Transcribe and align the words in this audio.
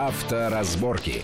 Авторазборки. 0.00 1.22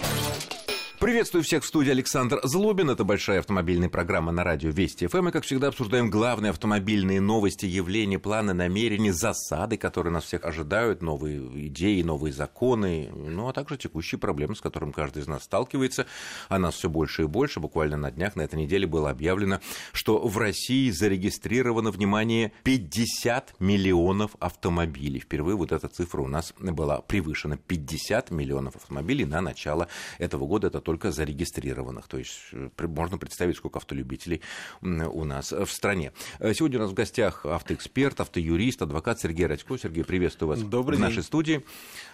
Приветствую 0.98 1.44
всех 1.44 1.62
в 1.62 1.66
студии 1.66 1.90
Александр 1.90 2.40
Злобин. 2.42 2.88
Это 2.88 3.04
большая 3.04 3.40
автомобильная 3.40 3.90
программа 3.90 4.32
на 4.32 4.44
радио 4.44 4.70
Вести 4.70 5.06
ФМ. 5.06 5.28
И, 5.28 5.30
как 5.30 5.44
всегда, 5.44 5.68
обсуждаем 5.68 6.08
главные 6.08 6.50
автомобильные 6.50 7.20
новости, 7.20 7.66
явления, 7.66 8.18
планы, 8.18 8.54
намерения, 8.54 9.12
засады, 9.12 9.76
которые 9.76 10.10
нас 10.10 10.24
всех 10.24 10.46
ожидают, 10.46 11.02
новые 11.02 11.66
идеи, 11.68 12.00
новые 12.00 12.32
законы, 12.32 13.10
ну, 13.14 13.46
а 13.46 13.52
также 13.52 13.76
текущие 13.76 14.18
проблемы, 14.18 14.56
с 14.56 14.62
которыми 14.62 14.92
каждый 14.92 15.22
из 15.22 15.26
нас 15.26 15.44
сталкивается. 15.44 16.06
А 16.48 16.58
нас 16.58 16.76
все 16.76 16.88
больше 16.88 17.24
и 17.24 17.26
больше. 17.26 17.60
Буквально 17.60 17.98
на 17.98 18.10
днях, 18.10 18.34
на 18.34 18.40
этой 18.40 18.58
неделе 18.58 18.86
было 18.86 19.10
объявлено, 19.10 19.60
что 19.92 20.26
в 20.26 20.38
России 20.38 20.88
зарегистрировано, 20.88 21.90
внимание, 21.90 22.52
50 22.62 23.56
миллионов 23.60 24.30
автомобилей. 24.40 25.20
Впервые 25.20 25.56
вот 25.56 25.72
эта 25.72 25.88
цифра 25.88 26.22
у 26.22 26.26
нас 26.26 26.54
была 26.58 27.02
превышена. 27.02 27.58
50 27.58 28.30
миллионов 28.30 28.76
автомобилей 28.76 29.26
на 29.26 29.42
начало 29.42 29.88
этого 30.18 30.46
года. 30.46 30.68
Это 30.68 30.85
только 30.86 31.10
зарегистрированных. 31.10 32.06
То 32.06 32.16
есть 32.16 32.38
э, 32.52 32.70
можно 32.86 33.18
представить, 33.18 33.56
сколько 33.56 33.78
автолюбителей 33.78 34.40
у 34.80 35.24
нас 35.24 35.50
в 35.50 35.66
стране. 35.66 36.12
Э, 36.38 36.54
сегодня 36.54 36.78
у 36.78 36.82
нас 36.82 36.92
в 36.92 36.94
гостях 36.94 37.44
автоэксперт, 37.44 38.20
автоюрист, 38.20 38.82
адвокат 38.82 39.18
Сергей 39.18 39.46
Радько. 39.46 39.76
Сергей, 39.78 40.04
приветствую 40.04 40.50
вас 40.50 40.62
Добрый 40.62 40.96
в 40.96 41.00
день. 41.00 41.08
нашей 41.08 41.24
студии. 41.24 41.64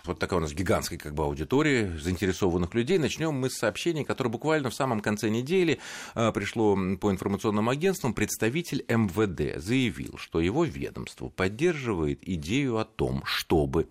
Вот 0.04 0.18
такая 0.18 0.38
у 0.38 0.42
нас 0.42 0.52
гигантская 0.52 0.98
как 0.98 1.14
бы 1.14 1.22
аудитория 1.22 1.96
заинтересованных 1.98 2.74
людей. 2.74 2.98
Начнем 2.98 3.34
мы 3.34 3.50
с 3.50 3.58
сообщений, 3.58 4.04
которое 4.04 4.30
буквально 4.30 4.70
в 4.70 4.74
самом 4.74 5.00
конце 5.00 5.28
недели 5.28 5.78
э, 6.14 6.32
пришло 6.32 6.76
по 6.96 7.10
информационным 7.10 7.68
агентствам. 7.68 8.12
Представитель 8.12 8.84
МВД 8.88 9.62
заявил, 9.62 10.18
что 10.18 10.40
его 10.40 10.64
ведомство 10.64 11.28
поддерживает 11.28 12.26
идею 12.28 12.78
о 12.78 12.84
том, 12.84 13.22
чтобы, 13.24 13.88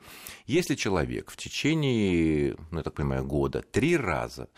если 0.47 0.75
человек 0.75 1.31
в 1.31 1.37
течение, 1.37 2.57
ну, 2.71 2.79
я 2.79 2.83
так 2.83 2.93
понимаю, 2.93 3.25
года 3.25 3.61
три 3.61 3.95
раза 3.95 4.49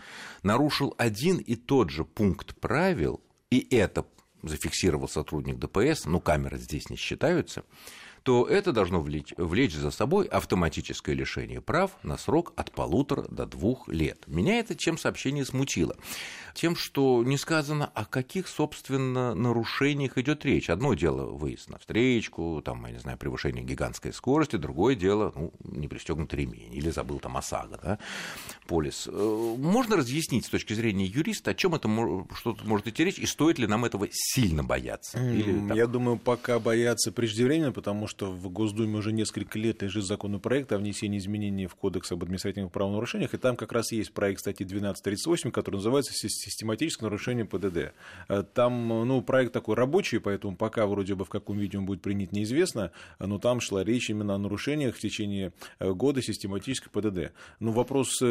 нарушил 0.41 0.95
один 0.97 1.37
и 1.37 1.55
тот 1.55 1.91
же 1.91 2.03
пункт 2.03 2.59
правил, 2.59 3.21
и 3.51 3.67
это 3.75 4.05
зафиксировал 4.41 5.07
сотрудник 5.07 5.57
ДПС, 5.59 6.05
ну, 6.05 6.19
камеры 6.19 6.57
здесь 6.57 6.89
не 6.89 6.97
считаются, 6.97 7.63
то 8.23 8.47
это 8.47 8.71
должно 8.71 9.01
влечь, 9.01 9.33
влечь 9.37 9.75
за 9.75 9.91
собой 9.91 10.25
автоматическое 10.25 11.13
лишение 11.13 11.61
прав 11.61 11.91
на 12.03 12.17
срок 12.17 12.53
от 12.55 12.71
полутора 12.71 13.23
до 13.29 13.45
двух 13.45 13.89
лет. 13.89 14.23
Меня 14.27 14.59
это 14.59 14.75
чем 14.75 14.97
сообщение 14.97 15.45
смутило? 15.45 15.97
Тем, 16.53 16.75
что 16.75 17.23
не 17.23 17.37
сказано, 17.37 17.85
о 17.93 18.05
каких, 18.05 18.47
собственно, 18.47 19.33
нарушениях 19.35 20.17
идет 20.17 20.45
речь. 20.45 20.69
Одно 20.69 20.93
дело 20.93 21.25
выезд 21.25 21.69
на 21.69 21.79
встречку, 21.79 22.61
там, 22.63 22.85
я 22.85 22.93
не 22.93 22.99
знаю, 22.99 23.17
превышение 23.17 23.63
гигантской 23.63 24.13
скорости, 24.13 24.55
другое 24.55 24.95
дело, 24.95 25.33
ну, 25.35 25.51
не 25.63 25.87
пристегнутый 25.87 26.39
ремень, 26.39 26.73
или 26.73 26.91
забыл 26.91 27.19
там 27.19 27.35
ОСАГО, 27.35 27.79
да, 27.83 27.99
полис. 28.67 29.09
Э, 29.11 29.55
можно 29.57 29.97
разъяснить 29.97 30.45
с 30.45 30.49
точки 30.49 30.73
зрения 30.73 31.05
юриста, 31.05 31.51
о 31.51 31.53
чем 31.55 31.75
это 31.75 31.89
что 32.35 32.55
может 32.63 32.87
идти 32.87 33.03
речь, 33.03 33.19
и 33.19 33.25
стоит 33.25 33.59
ли 33.59 33.67
нам 33.67 33.83
этого 33.83 34.07
сильно 34.11 34.63
бояться? 34.63 35.17
Или, 35.17 35.73
Я 35.75 35.87
думаю, 35.87 36.17
пока 36.17 36.59
бояться 36.59 37.11
преждевременно, 37.11 37.71
потому 37.71 38.07
что 38.07 38.12
в 38.21 38.49
Госдуме 38.49 38.97
уже 38.97 39.11
несколько 39.11 39.57
лет 39.57 39.81
лежит 39.81 40.05
законопроект 40.05 40.71
о 40.71 40.77
внесении 40.77 41.17
изменений 41.17 41.67
в 41.67 41.75
Кодекс 41.75 42.11
об 42.11 42.23
административных 42.23 42.71
правонарушениях, 42.71 43.33
и 43.33 43.37
там 43.37 43.55
как 43.55 43.71
раз 43.71 43.91
есть 43.91 44.13
проект 44.13 44.41
статьи 44.41 44.65
1238, 44.65 45.51
который 45.51 45.75
называется 45.77 46.13
«Систематическое 46.13 47.09
нарушение 47.09 47.45
ПДД». 47.45 47.93
Э, 48.29 48.43
там, 48.53 48.87
ну, 48.87 49.21
проект 49.21 49.53
такой 49.53 49.75
рабочий, 49.75 50.19
поэтому 50.19 50.55
пока 50.55 50.85
вроде 50.85 51.15
бы 51.15 51.25
в 51.25 51.29
каком 51.29 51.57
виде 51.57 51.77
он 51.77 51.85
будет 51.85 52.01
принят 52.01 52.31
неизвестно, 52.31 52.91
но 53.19 53.39
там 53.39 53.59
шла 53.61 53.83
речь 53.83 54.09
именно 54.09 54.35
о 54.35 54.37
нарушениях 54.37 54.95
в 54.95 54.99
течение 54.99 55.53
э, 55.79 55.91
года 55.91 56.21
систематической 56.21 56.91
ПДД. 56.91 57.33
Но 57.59 57.71
вопрос 57.71 58.21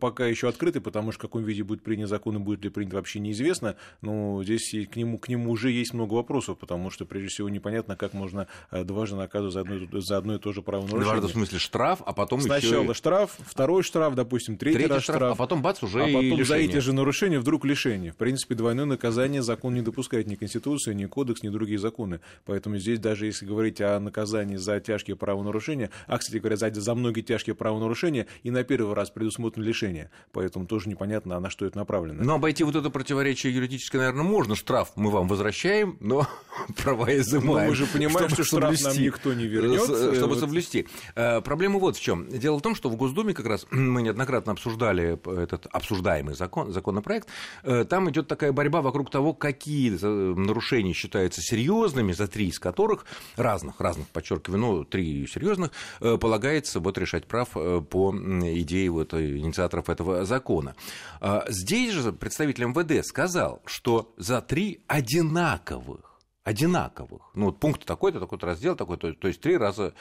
пока 0.00 0.26
еще 0.26 0.48
открытый, 0.48 0.80
потому 0.80 1.12
что 1.12 1.18
в 1.18 1.22
каком 1.22 1.42
виде 1.44 1.62
будет 1.62 1.82
принят 1.82 2.08
закон 2.08 2.36
и 2.36 2.38
будет 2.38 2.64
ли 2.64 2.70
принят 2.70 2.94
вообще 2.94 3.18
неизвестно, 3.18 3.76
но 4.00 4.42
здесь 4.44 4.74
к 4.90 4.96
нему, 4.96 5.18
к 5.18 5.28
нему 5.28 5.50
уже 5.50 5.70
есть 5.70 5.92
много 5.92 6.14
вопросов, 6.14 6.58
потому 6.58 6.90
что, 6.90 7.04
прежде 7.04 7.28
всего, 7.28 7.48
непонятно, 7.48 7.96
как 7.96 8.14
можно 8.14 8.46
дважды 8.70 9.17
наказывать 9.18 9.54
за 9.54 9.60
одно, 9.60 10.00
за 10.00 10.16
одно 10.16 10.34
и 10.36 10.38
то 10.38 10.52
же 10.52 10.62
правонарушение. 10.62 11.04
Дважды 11.04 11.26
в 11.28 11.30
смысле 11.30 11.58
штраф, 11.58 12.02
а 12.04 12.12
потом 12.12 12.40
Сначала 12.40 12.82
еще... 12.82 12.94
штраф, 12.94 13.36
второй 13.38 13.82
штраф, 13.82 14.14
допустим, 14.14 14.56
третий, 14.56 14.78
третий 14.78 14.92
раз 14.92 15.02
штраф, 15.02 15.16
штраф, 15.16 15.32
а 15.32 15.36
потом 15.36 15.62
бац, 15.62 15.82
уже 15.82 16.02
а 16.02 16.06
потом 16.06 16.22
и 16.22 16.30
за 16.42 16.56
лишение. 16.56 16.68
эти 16.68 16.78
же 16.78 16.92
нарушения 16.92 17.38
вдруг 17.38 17.64
лишение. 17.64 18.12
В 18.12 18.16
принципе, 18.16 18.54
двойное 18.54 18.84
наказание 18.84 19.42
закон 19.42 19.74
не 19.74 19.82
допускает 19.82 20.26
ни 20.26 20.34
Конституция, 20.34 20.94
ни 20.94 21.06
Кодекс, 21.06 21.42
ни 21.42 21.48
другие 21.48 21.78
законы. 21.78 22.20
Поэтому 22.44 22.78
здесь 22.78 22.98
даже 22.98 23.26
если 23.26 23.46
говорить 23.46 23.80
о 23.80 23.98
наказании 24.00 24.56
за 24.56 24.80
тяжкие 24.80 25.16
правонарушения, 25.16 25.90
а, 26.06 26.18
кстати 26.18 26.38
говоря, 26.38 26.56
за, 26.56 26.72
за 26.72 26.94
многие 26.94 27.22
тяжкие 27.22 27.54
правонарушения, 27.54 28.26
и 28.42 28.50
на 28.50 28.64
первый 28.64 28.94
раз 28.94 29.10
предусмотрено 29.10 29.64
лишение. 29.64 30.10
Поэтому 30.32 30.66
тоже 30.66 30.88
непонятно, 30.88 31.36
а 31.36 31.40
на 31.40 31.50
что 31.50 31.66
это 31.66 31.78
направлено. 31.78 32.22
Но 32.22 32.34
обойти 32.34 32.64
вот 32.64 32.76
это 32.76 32.90
противоречие 32.90 33.54
юридическое, 33.54 34.00
наверное, 34.00 34.24
можно. 34.24 34.54
Штраф 34.54 34.92
мы 34.96 35.10
вам 35.10 35.28
возвращаем, 35.28 35.96
но 36.00 36.26
права 36.76 37.16
изымаем. 37.16 37.66
Но 37.66 37.70
мы 37.70 37.74
же 37.74 37.86
понимаем, 37.86 38.28
что 38.28 38.44
штраф 38.44 38.80
нам 38.80 38.92
никто 39.08 39.34
не 39.34 39.46
вернет. 39.46 39.82
Чтобы 39.82 40.26
Вот. 40.34 40.38
соблюсти. 40.38 40.86
Э, 41.14 41.40
Проблема 41.40 41.78
вот 41.78 41.96
в 41.96 42.00
чем. 42.00 42.28
Дело 42.28 42.58
в 42.58 42.62
том, 42.62 42.74
что 42.74 42.88
в 42.88 42.96
Госдуме 42.96 43.34
как 43.34 43.46
раз 43.46 43.66
мы 43.70 44.02
неоднократно 44.02 44.52
обсуждали 44.52 45.18
этот 45.42 45.66
обсуждаемый 45.72 46.34
закон, 46.34 46.72
законопроект. 46.72 47.28
Э, 47.62 47.84
Там 47.84 48.08
идет 48.10 48.28
такая 48.28 48.52
борьба 48.52 48.80
вокруг 48.82 49.10
того, 49.10 49.34
какие 49.34 49.90
нарушения 49.90 50.92
считаются 50.92 51.40
серьезными, 51.42 52.12
за 52.12 52.26
три 52.28 52.48
из 52.48 52.58
которых 52.58 53.04
разных, 53.36 53.80
разных, 53.80 54.06
подчеркиваю, 54.08 54.60
но 54.60 54.84
три 54.84 55.26
серьезных, 55.26 55.70
э, 56.00 56.16
полагается 56.18 56.80
вот 56.80 56.98
решать 56.98 57.26
прав 57.26 57.48
э, 57.56 57.80
по 57.80 58.12
идее 58.14 58.90
вот 58.90 59.14
э, 59.14 59.38
инициаторов 59.38 59.88
этого 59.88 60.24
закона. 60.24 60.74
А 61.20 61.44
Здесь 61.48 61.92
же 61.94 62.12
представитель 62.12 62.64
МВД 62.64 63.04
сказал, 63.06 63.62
что 63.66 64.12
за 64.16 64.40
три 64.40 64.80
одинаковых 64.86 66.07
одинаковых. 66.48 67.20
Ну, 67.34 67.46
вот 67.46 67.60
пункт 67.60 67.84
такой-то, 67.84 68.20
такой-то 68.20 68.46
раздел, 68.46 68.74
такой-то, 68.74 69.12
то 69.12 69.28
есть 69.28 69.40
три 69.40 69.58
раза 69.58 69.92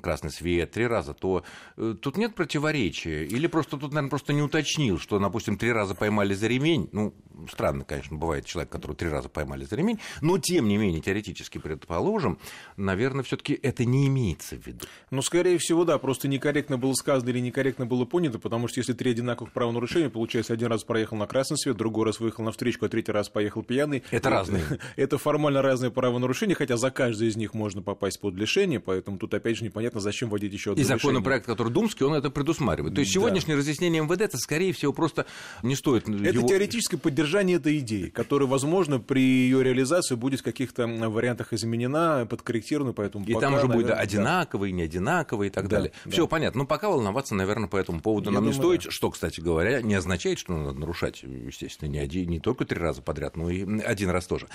красный 0.00 0.30
свет, 0.30 0.70
три 0.70 0.86
раза 0.86 1.12
то. 1.12 1.42
Э, 1.76 1.96
Тут 2.00 2.16
нет 2.16 2.36
противоречия. 2.36 3.24
Или 3.24 3.48
просто 3.48 3.76
тут, 3.76 3.90
наверное, 3.90 4.10
просто 4.10 4.32
не 4.32 4.42
уточнил, 4.42 5.00
что, 5.00 5.18
допустим, 5.18 5.58
три 5.58 5.72
раза 5.72 5.96
поймали 5.96 6.34
за 6.34 6.46
ремень. 6.46 6.88
Ну, 6.92 7.14
странно, 7.50 7.84
конечно, 7.84 8.16
бывает 8.16 8.46
человек, 8.46 8.70
которого 8.70 8.96
три 8.96 9.08
раза 9.08 9.28
поймали 9.28 9.64
за 9.64 9.74
ремень, 9.74 9.98
но, 10.20 10.38
тем 10.38 10.68
не 10.68 10.76
менее, 10.76 11.00
теоретически 11.00 11.58
предположим, 11.58 12.38
наверное, 12.76 13.24
все 13.24 13.36
таки 13.36 13.58
это 13.60 13.84
не 13.84 14.06
имеется 14.06 14.56
в 14.56 14.64
виду. 14.64 14.86
Ну, 15.10 15.20
скорее 15.20 15.58
всего, 15.58 15.84
да, 15.84 15.98
просто 15.98 16.28
некорректно 16.28 16.78
было 16.78 16.92
сказано 16.94 17.30
или 17.30 17.40
некорректно 17.40 17.86
было 17.86 18.04
понято, 18.04 18.38
потому 18.38 18.68
что 18.68 18.78
если 18.78 18.92
три 18.92 19.10
одинаковых 19.10 19.52
правонарушения, 19.52 20.10
получается, 20.10 20.52
один 20.52 20.68
раз 20.68 20.84
проехал 20.84 21.16
на 21.16 21.26
красный 21.26 21.58
свет, 21.58 21.76
другой 21.76 22.06
раз 22.06 22.20
выехал 22.20 22.44
на 22.44 22.52
встречку, 22.52 22.86
а 22.86 22.88
третий 22.88 23.10
раз 23.10 23.28
поехал 23.28 23.64
пьяный. 23.64 24.04
Это 24.12 24.30
разные. 24.30 24.62
Это 24.96 25.18
формально 25.18 25.60
разные 25.72 25.90
правонарушения, 25.90 26.54
хотя 26.54 26.76
за 26.76 26.90
каждое 26.90 27.28
из 27.28 27.36
них 27.36 27.54
можно 27.54 27.80
попасть 27.82 28.20
под 28.20 28.34
лишение, 28.34 28.78
поэтому 28.78 29.16
тут 29.18 29.32
опять 29.32 29.56
же 29.56 29.64
непонятно, 29.64 30.00
зачем 30.00 30.28
вводить 30.28 30.52
еще 30.52 30.72
одно 30.72 30.82
И 30.82 30.84
законопроект, 30.84 31.46
который 31.46 31.72
думский, 31.72 32.04
он 32.04 32.12
это 32.14 32.28
предусматривает. 32.30 32.94
То 32.94 33.00
есть 33.00 33.10
Да. 33.12 33.20
сегодняшнее 33.20 33.56
разъяснение 33.56 34.02
МВД, 34.02 34.20
это, 34.20 34.36
скорее 34.36 34.72
всего, 34.74 34.92
просто 34.92 35.24
не 35.62 35.74
стоит 35.74 36.08
Это 36.08 36.18
его... 36.28 36.46
теоретическое 36.46 36.98
поддержание 36.98 37.56
этой 37.56 37.78
идеи, 37.78 38.10
которая, 38.10 38.46
возможно, 38.48 39.00
при 39.00 39.22
ее 39.22 39.62
реализации 39.64 40.14
будет 40.14 40.40
в 40.40 40.42
каких-то 40.42 40.86
вариантах 40.86 41.52
изменена, 41.54 42.26
подкорректирована, 42.28 42.92
поэтому 42.92 43.24
И 43.24 43.32
пока, 43.32 43.46
там 43.46 43.54
уже 43.54 43.62
будет 43.66 43.86
наверное, 43.86 43.94
да. 43.96 44.00
одинаковый, 44.02 44.72
не 44.72 44.82
одинаковый 44.82 45.48
и 45.48 45.50
так 45.50 45.68
Да, 45.68 45.76
далее. 45.76 45.92
да. 46.04 46.10
Все 46.10 46.26
понятно. 46.28 46.58
Но 46.60 46.66
пока 46.66 46.90
волноваться, 46.90 47.34
наверное, 47.34 47.68
по 47.68 47.76
этому 47.78 48.00
поводу 48.00 48.30
Я 48.30 48.34
нам 48.34 48.44
не 48.46 48.52
думаю, 48.52 48.78
стоит. 48.80 48.92
Что, 48.92 49.10
кстати 49.10 49.40
говоря, 49.40 49.80
не 49.80 49.94
означает, 49.94 50.38
что 50.38 50.52
надо 50.52 50.78
нарушать, 50.78 51.22
естественно, 51.22 51.88
не, 51.88 51.98
один, 51.98 52.28
не 52.28 52.40
только 52.40 52.64
три 52.66 52.78
раза 52.78 53.00
подряд, 53.00 53.36
но 53.36 53.48
и 53.48 53.80
один 53.80 54.10
раз 54.10 54.26
тоже. 54.26 54.48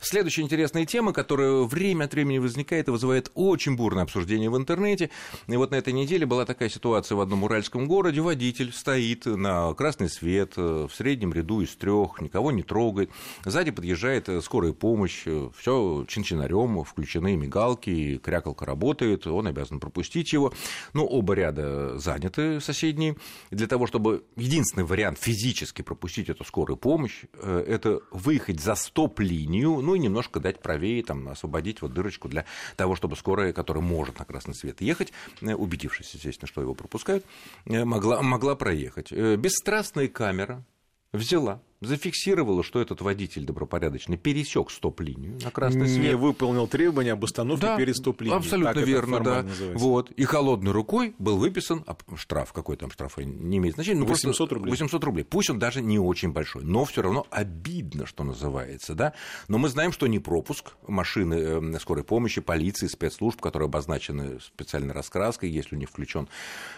Следующая 0.00 0.42
интересная 0.50 0.84
тема, 0.84 1.12
которая 1.12 1.62
время 1.62 2.06
от 2.06 2.12
времени 2.12 2.38
возникает 2.38 2.88
и 2.88 2.90
вызывает 2.90 3.30
очень 3.34 3.76
бурное 3.76 4.02
обсуждение 4.02 4.50
в 4.50 4.56
интернете. 4.56 5.08
И 5.46 5.56
вот 5.56 5.70
на 5.70 5.76
этой 5.76 5.92
неделе 5.92 6.26
была 6.26 6.44
такая 6.44 6.68
ситуация 6.68 7.14
в 7.14 7.20
одном 7.20 7.44
уральском 7.44 7.86
городе. 7.86 8.20
Водитель 8.20 8.72
стоит 8.72 9.26
на 9.26 9.72
красный 9.74 10.08
свет 10.08 10.54
э, 10.56 10.88
в 10.90 10.92
среднем 10.92 11.32
ряду 11.32 11.60
из 11.60 11.76
трех, 11.76 12.20
никого 12.20 12.50
не 12.50 12.64
трогает. 12.64 13.10
Сзади 13.44 13.70
подъезжает 13.70 14.28
э, 14.28 14.40
скорая 14.40 14.72
помощь, 14.72 15.24
все 15.56 16.04
чин-чинарем, 16.08 16.82
включены 16.82 17.36
мигалки, 17.36 18.18
крякалка 18.18 18.66
работает, 18.66 19.28
он 19.28 19.46
обязан 19.46 19.78
пропустить 19.78 20.32
его. 20.32 20.52
Но 20.94 21.06
оба 21.06 21.34
ряда 21.34 21.96
заняты 21.96 22.60
соседние. 22.60 23.16
И 23.50 23.54
для 23.54 23.68
того, 23.68 23.86
чтобы 23.86 24.24
единственный 24.34 24.84
вариант 24.84 25.18
физически 25.20 25.82
пропустить 25.82 26.28
эту 26.28 26.44
скорую 26.44 26.76
помощь, 26.76 27.22
э, 27.34 27.64
это 27.68 28.00
выехать 28.10 28.60
за 28.60 28.74
стоп-линию, 28.74 29.80
ну 29.80 29.94
и 29.94 29.98
немножко 30.00 30.29
дать 30.38 30.60
правее, 30.60 31.02
там, 31.02 31.28
освободить 31.28 31.82
вот 31.82 31.92
дырочку 31.92 32.28
для 32.28 32.44
того, 32.76 32.94
чтобы 32.94 33.16
скорая, 33.16 33.52
которая 33.52 33.82
может 33.82 34.18
на 34.18 34.24
красный 34.24 34.54
свет 34.54 34.80
ехать, 34.80 35.12
э, 35.40 35.54
убедившись, 35.54 36.14
естественно, 36.14 36.46
что 36.46 36.60
его 36.60 36.74
пропускают, 36.74 37.24
э, 37.64 37.84
могла, 37.84 38.22
могла 38.22 38.54
проехать. 38.54 39.10
Э, 39.10 39.36
Бесстрастная 39.36 40.08
камера 40.08 40.64
взяла 41.12 41.60
зафиксировала, 41.80 42.62
что 42.62 42.80
этот 42.80 43.00
водитель 43.00 43.44
добропорядочный 43.44 44.18
пересек 44.18 44.70
стоп-линию 44.70 45.38
на 45.42 45.50
красный 45.50 45.88
свет. 45.88 46.12
Не 46.12 46.16
выполнил 46.16 46.66
требования 46.66 47.12
об 47.12 47.24
остановке 47.24 47.66
да, 47.66 47.76
перед 47.76 47.96
стоп-линией. 47.96 48.36
Абсолютно 48.36 48.74
так 48.74 48.84
верно, 48.84 49.20
да. 49.20 49.46
Вот. 49.74 50.10
И 50.12 50.24
холодной 50.24 50.72
рукой 50.72 51.14
был 51.18 51.38
выписан 51.38 51.82
а 51.86 51.96
штраф. 52.16 52.52
Какой 52.52 52.76
там 52.76 52.90
штраф, 52.90 53.16
не 53.16 53.56
имеет 53.58 53.74
значения. 53.76 54.00
Ну, 54.00 54.06
800 54.06 54.52
рублей. 54.52 54.70
800 54.70 55.04
рублей. 55.04 55.24
Пусть 55.24 55.48
он 55.50 55.58
даже 55.58 55.80
не 55.80 55.98
очень 55.98 56.32
большой, 56.32 56.64
но 56.64 56.84
все 56.84 57.02
равно 57.02 57.26
обидно, 57.30 58.06
что 58.06 58.24
называется. 58.24 58.94
Да? 58.94 59.14
Но 59.48 59.56
мы 59.56 59.68
знаем, 59.68 59.92
что 59.92 60.06
не 60.06 60.18
пропуск 60.18 60.72
машины 60.86 61.34
э, 61.34 61.78
скорой 61.80 62.04
помощи, 62.04 62.40
полиции, 62.40 62.88
спецслужб, 62.88 63.40
которые 63.40 63.68
обозначены 63.68 64.38
специальной 64.40 64.92
раскраской, 64.92 65.48
если 65.48 65.76
не 65.76 65.86
включен 65.86 66.28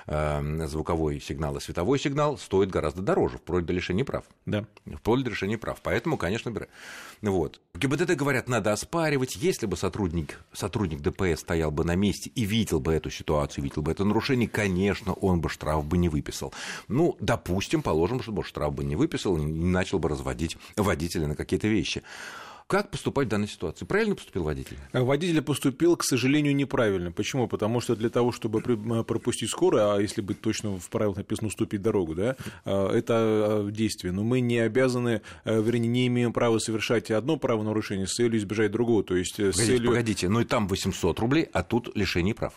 э, 0.06 0.66
звуковой 0.68 1.20
сигнал 1.20 1.56
и 1.56 1.60
световой 1.60 1.98
сигнал, 1.98 2.38
стоит 2.38 2.70
гораздо 2.70 3.02
дороже, 3.02 3.38
вплоть 3.38 3.66
до 3.66 3.72
лишения 3.72 4.04
прав. 4.04 4.24
Да. 4.46 4.66
Вплоть 4.96 5.24
до 5.24 5.30
лишения 5.30 5.58
прав. 5.58 5.80
Поэтому, 5.82 6.16
конечно, 6.16 6.52
вот. 7.22 7.60
ГИБДД 7.74 8.14
говорят, 8.14 8.48
надо 8.48 8.72
оспаривать. 8.72 9.36
Если 9.36 9.66
бы 9.66 9.76
сотрудник, 9.76 10.40
сотрудник 10.52 11.00
ДПС 11.00 11.40
стоял 11.40 11.70
бы 11.70 11.84
на 11.84 11.94
месте 11.94 12.30
и 12.34 12.44
видел 12.44 12.80
бы 12.80 12.92
эту 12.92 13.10
ситуацию, 13.10 13.64
видел 13.64 13.82
бы 13.82 13.90
это 13.90 14.04
нарушение, 14.04 14.48
конечно, 14.48 15.12
он 15.14 15.40
бы 15.40 15.48
штраф 15.48 15.84
бы 15.84 15.98
не 15.98 16.08
выписал. 16.08 16.52
Ну, 16.88 17.16
допустим, 17.20 17.82
положим, 17.82 18.22
что 18.22 18.42
штраф 18.42 18.74
бы 18.74 18.84
не 18.84 18.96
выписал 18.96 19.36
и 19.36 19.42
не 19.42 19.66
начал 19.66 19.98
бы 19.98 20.08
разводить 20.08 20.56
водителя 20.76 21.26
на 21.26 21.36
какие-то 21.36 21.68
вещи. 21.68 22.02
Как 22.72 22.88
поступать 22.88 23.26
в 23.26 23.30
данной 23.30 23.48
ситуации? 23.48 23.84
Правильно 23.84 24.14
поступил 24.14 24.44
водитель? 24.44 24.78
Водитель 24.94 25.42
поступил, 25.42 25.94
к 25.94 26.04
сожалению, 26.04 26.56
неправильно. 26.56 27.12
Почему? 27.12 27.46
Потому 27.46 27.82
что 27.82 27.94
для 27.94 28.08
того, 28.08 28.32
чтобы 28.32 28.62
пропустить 29.04 29.50
скорую, 29.50 29.92
а 29.92 30.00
если 30.00 30.22
быть 30.22 30.40
точно 30.40 30.78
в 30.78 30.88
правилах 30.88 31.18
написано 31.18 31.48
уступить 31.48 31.82
дорогу, 31.82 32.14
да, 32.14 32.34
а, 32.64 32.90
это 32.90 33.14
а, 33.14 33.70
действие. 33.70 34.14
Но 34.14 34.24
мы 34.24 34.40
не 34.40 34.56
обязаны, 34.56 35.20
вернее, 35.44 35.88
не 35.88 36.06
имеем 36.06 36.32
права 36.32 36.58
совершать 36.60 37.10
одно 37.10 37.36
правонарушение 37.36 38.06
с 38.06 38.14
целью 38.14 38.38
избежать 38.38 38.70
другого. 38.70 39.04
То 39.04 39.16
есть, 39.16 39.36
погодите, 39.36 39.66
целью... 39.66 39.90
погодите, 39.90 40.28
ну 40.30 40.40
и 40.40 40.46
там 40.46 40.66
800 40.66 41.20
рублей, 41.20 41.48
а 41.52 41.62
тут 41.62 41.94
лишение 41.94 42.34
прав. 42.34 42.54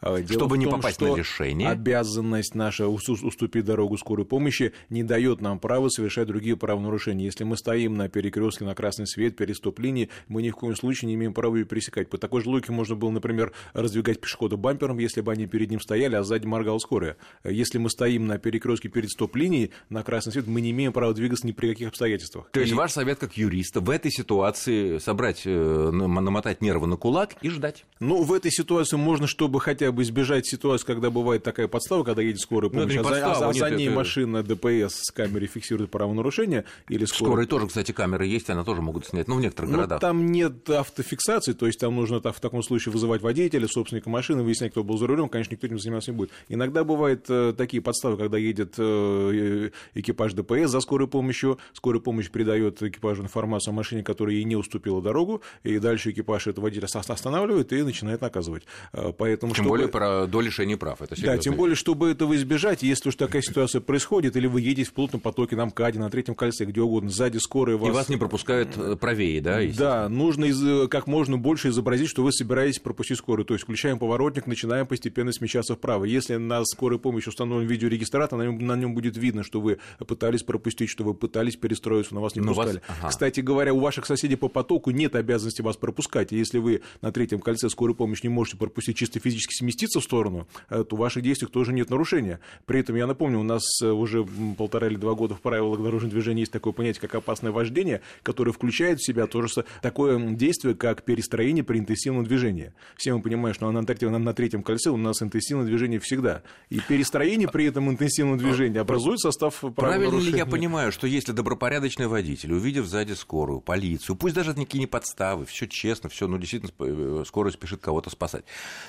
Дело 0.00 0.24
чтобы 0.28 0.58
не 0.58 0.66
том, 0.66 0.74
попасть 0.74 1.00
на 1.00 1.16
лишение. 1.16 1.70
Обязанность 1.70 2.54
наша 2.54 2.86
уступить 2.86 3.64
дорогу 3.64 3.98
скорой 3.98 4.26
помощи 4.26 4.74
не 4.90 5.02
дает 5.02 5.40
нам 5.40 5.58
права 5.58 5.88
совершать 5.88 6.28
другие 6.28 6.56
правонарушения. 6.56 7.24
Если 7.24 7.42
мы 7.42 7.56
стоим 7.56 7.96
на 7.96 8.08
перекрестке 8.08 8.64
на 8.64 8.76
красный 8.76 9.08
свет, 9.08 9.34
перед 9.34 9.55
стоп-линии, 9.56 10.08
мы 10.28 10.42
ни 10.42 10.50
в 10.50 10.56
коем 10.56 10.76
случае 10.76 11.08
не 11.08 11.14
имеем 11.14 11.34
права 11.34 11.56
ее 11.56 11.64
пересекать. 11.64 12.08
По 12.08 12.18
такой 12.18 12.42
же 12.42 12.48
логике 12.48 12.72
можно 12.72 12.94
было, 12.94 13.10
например, 13.10 13.52
раздвигать 13.72 14.20
пешехода 14.20 14.56
бампером, 14.56 14.98
если 14.98 15.20
бы 15.20 15.32
они 15.32 15.46
перед 15.46 15.70
ним 15.70 15.80
стояли, 15.80 16.14
а 16.14 16.22
сзади 16.22 16.46
моргала 16.46 16.78
скорая. 16.78 17.16
Если 17.44 17.78
мы 17.78 17.90
стоим 17.90 18.26
на 18.26 18.38
перекрестке 18.38 18.88
перед 18.88 19.10
стоп-линией, 19.10 19.72
на 19.88 20.02
красный 20.02 20.32
свет, 20.32 20.46
мы 20.46 20.60
не 20.60 20.70
имеем 20.70 20.92
права 20.92 21.14
двигаться 21.14 21.46
ни 21.46 21.52
при 21.52 21.68
каких 21.68 21.88
обстоятельствах. 21.88 22.48
То 22.52 22.60
есть 22.60 22.72
ваш 22.72 22.92
совет 22.92 23.18
как 23.18 23.36
юриста 23.36 23.80
в 23.80 23.90
этой 23.90 24.10
ситуации 24.10 24.98
собрать, 24.98 25.42
э, 25.44 25.90
намотать 25.90 26.62
нервы 26.62 26.86
на 26.86 26.96
кулак 26.96 27.34
и 27.42 27.48
ждать? 27.48 27.84
Ну, 28.00 28.22
в 28.22 28.32
этой 28.32 28.50
ситуации 28.50 28.96
можно, 28.96 29.26
чтобы 29.26 29.60
хотя 29.60 29.92
бы 29.92 30.02
избежать 30.02 30.46
ситуации, 30.46 30.86
когда 30.86 31.10
бывает 31.10 31.42
такая 31.42 31.68
подстава, 31.68 32.04
когда 32.04 32.22
едет 32.22 32.40
скорая 32.40 32.70
ну, 32.70 32.80
помощь, 32.80 32.94
ну, 32.94 33.00
а, 33.00 33.04
подстава, 33.04 33.52
за, 33.52 33.66
а 33.66 33.70
за 33.70 33.76
ней 33.76 33.88
это... 33.88 33.96
машина 33.96 34.42
ДПС 34.42 35.06
с 35.06 35.10
камерой 35.10 35.46
фиксирует 35.46 35.90
правонарушение 35.90 36.64
или 36.88 37.04
скорая. 37.04 37.32
Скорой 37.32 37.46
тоже, 37.46 37.66
кстати, 37.68 37.92
камеры 37.92 38.26
есть, 38.26 38.50
она 38.50 38.64
тоже 38.64 38.82
могут 38.82 39.06
снять, 39.06 39.28
ну, 39.28 39.38
некоторых 39.46 39.70
ну, 39.70 39.76
городах. 39.78 40.00
там 40.00 40.26
нет 40.26 40.68
автофиксации, 40.68 41.52
то 41.52 41.66
есть 41.66 41.78
там 41.78 41.96
нужно 41.96 42.20
в 42.20 42.40
таком 42.40 42.62
случае 42.62 42.92
вызывать 42.92 43.22
водителя, 43.22 43.66
собственника 43.66 44.10
машины, 44.10 44.42
выяснять, 44.42 44.72
кто 44.72 44.84
был 44.84 44.98
за 44.98 45.06
рулем, 45.06 45.28
конечно, 45.28 45.54
никто 45.54 45.66
этим 45.66 45.78
заниматься 45.78 46.12
не 46.12 46.16
будет. 46.16 46.30
Иногда 46.48 46.84
бывают 46.84 47.26
э, 47.28 47.54
такие 47.56 47.82
подставы, 47.82 48.16
когда 48.16 48.38
едет 48.38 48.74
э, 48.78 49.70
экипаж 49.94 50.32
ДПС 50.34 50.70
за 50.70 50.80
скорой 50.80 51.08
помощью, 51.08 51.58
скорая 51.72 52.00
помощь 52.00 52.30
передает 52.30 52.82
экипажу 52.82 53.22
информацию 53.22 53.72
о 53.72 53.74
машине, 53.74 54.02
которая 54.02 54.36
ей 54.36 54.44
не 54.44 54.56
уступила 54.56 55.00
дорогу, 55.00 55.42
и 55.62 55.78
дальше 55.78 56.10
экипаж 56.10 56.46
этого 56.46 56.64
водителя 56.64 56.86
останавливает 56.86 57.72
и 57.72 57.82
начинает 57.82 58.20
наказывать. 58.20 58.64
Э, 58.92 59.12
поэтому, 59.16 59.52
тем 59.52 59.64
чтобы... 59.64 59.70
более 59.70 59.88
про 59.88 60.26
до 60.26 60.40
лишения 60.40 60.76
прав. 60.76 61.02
Это 61.02 61.20
да, 61.22 61.38
тем 61.38 61.54
более, 61.54 61.76
чтобы 61.76 62.10
этого 62.10 62.34
избежать, 62.36 62.82
если 62.82 63.08
уж 63.08 63.14
такая 63.16 63.42
ситуация 63.42 63.80
происходит, 63.80 64.36
или 64.36 64.46
вы 64.46 64.60
едете 64.60 64.90
в 64.90 64.92
плотном 64.92 65.20
потоке 65.20 65.56
на 65.56 65.66
МКАДе, 65.66 65.98
на 65.98 66.10
третьем 66.10 66.34
кольце, 66.34 66.64
где 66.64 66.80
угодно, 66.80 67.10
сзади 67.10 67.38
скорая 67.38 67.76
вас... 67.76 67.88
И 67.88 67.92
вас 67.92 68.08
не 68.08 68.16
пропускают 68.16 68.76
правее, 69.26 69.72
да? 69.74 69.78
Да, 69.78 70.08
нужно 70.08 70.46
из, 70.46 70.88
как 70.88 71.06
можно 71.06 71.36
больше 71.36 71.68
изобразить, 71.68 72.08
что 72.08 72.22
вы 72.22 72.32
собираетесь 72.32 72.78
пропустить 72.78 73.18
скорую. 73.18 73.44
То 73.44 73.54
есть 73.54 73.64
включаем 73.64 73.98
поворотник, 73.98 74.46
начинаем 74.46 74.86
постепенно 74.86 75.32
смещаться 75.32 75.74
вправо. 75.74 76.04
Если 76.04 76.36
на 76.36 76.64
скорой 76.64 76.98
помощи 76.98 77.28
установлен 77.28 77.66
видеорегистратор, 77.66 78.38
на 78.38 78.42
нем, 78.42 78.58
на 78.58 78.76
нем 78.76 78.94
будет 78.94 79.16
видно, 79.16 79.42
что 79.42 79.60
вы 79.60 79.78
пытались 80.06 80.42
пропустить, 80.42 80.90
что 80.90 81.04
вы 81.04 81.14
пытались 81.14 81.56
перестроиться, 81.56 82.14
но 82.14 82.20
вас 82.20 82.34
не 82.34 82.42
но 82.42 82.54
пускали. 82.54 82.76
Вас... 82.76 82.98
Ага. 83.00 83.08
Кстати 83.08 83.40
говоря, 83.40 83.74
у 83.74 83.80
ваших 83.80 84.06
соседей 84.06 84.36
по 84.36 84.48
потоку 84.48 84.90
нет 84.90 85.14
обязанности 85.14 85.62
вас 85.62 85.76
пропускать. 85.76 86.32
И 86.32 86.36
если 86.36 86.58
вы 86.58 86.82
на 87.02 87.12
третьем 87.12 87.40
кольце 87.40 87.68
скорой 87.68 87.94
помощи 87.94 88.22
не 88.24 88.28
можете 88.28 88.56
пропустить, 88.56 88.96
чисто 88.96 89.20
физически 89.20 89.54
сместиться 89.54 90.00
в 90.00 90.04
сторону, 90.04 90.46
э, 90.70 90.84
то 90.84 90.96
в 90.96 90.98
ваших 90.98 91.22
действиях 91.22 91.50
тоже 91.50 91.72
нет 91.72 91.90
нарушения. 91.90 92.40
При 92.64 92.80
этом, 92.80 92.96
я 92.96 93.06
напомню, 93.06 93.40
у 93.40 93.42
нас 93.42 93.62
э, 93.82 93.90
уже 93.90 94.26
полтора 94.56 94.86
или 94.88 94.96
два 94.96 95.14
года 95.14 95.34
в 95.34 95.40
правилах 95.40 95.82
дорожного 95.82 96.12
движения 96.12 96.40
есть 96.40 96.52
такое 96.52 96.72
понятие, 96.72 97.00
как 97.00 97.14
опасное 97.14 97.52
вождение, 97.52 98.00
которое 98.22 98.52
включает 98.52 98.98
в 99.00 99.06
себя 99.06 99.15
тоже 99.24 99.48
такое 99.80 100.18
действие, 100.34 100.74
как 100.74 101.02
перестроение 101.04 101.64
при 101.64 101.78
интенсивном 101.78 102.24
движении. 102.24 102.72
Все 102.96 103.14
мы 103.14 103.22
понимаем, 103.22 103.54
что 103.54 103.70
на, 103.70 103.86
третьем, 103.86 104.12
на 104.22 104.34
третьем 104.34 104.62
кольце 104.62 104.90
у 104.90 104.96
нас 104.98 105.22
интенсивное 105.22 105.64
движение 105.64 105.98
всегда. 106.00 106.42
И 106.68 106.80
перестроение 106.80 107.48
при 107.48 107.66
этом 107.66 107.88
интенсивном 107.90 108.36
движении 108.36 108.78
образует 108.78 109.20
состав 109.20 109.64
Правильно 109.74 110.18
ли 110.18 110.36
я 110.36 110.46
понимаю, 110.46 110.92
что 110.92 111.06
если 111.06 111.32
добропорядочный 111.32 112.06
водитель, 112.06 112.52
увидев 112.52 112.86
сзади 112.86 113.12
скорую, 113.12 113.60
полицию, 113.60 114.16
пусть 114.16 114.34
даже 114.34 114.50
никакие 114.50 114.80
не 114.80 114.86
подставы, 114.86 115.46
все 115.46 115.66
честно, 115.66 116.08
все, 116.08 116.26
ну, 116.26 116.38
действительно, 116.38 116.72
э, 116.78 117.24
скоро 117.26 117.50
спешит 117.50 117.80
кого-то 117.80 118.10
спасать, 118.10 118.44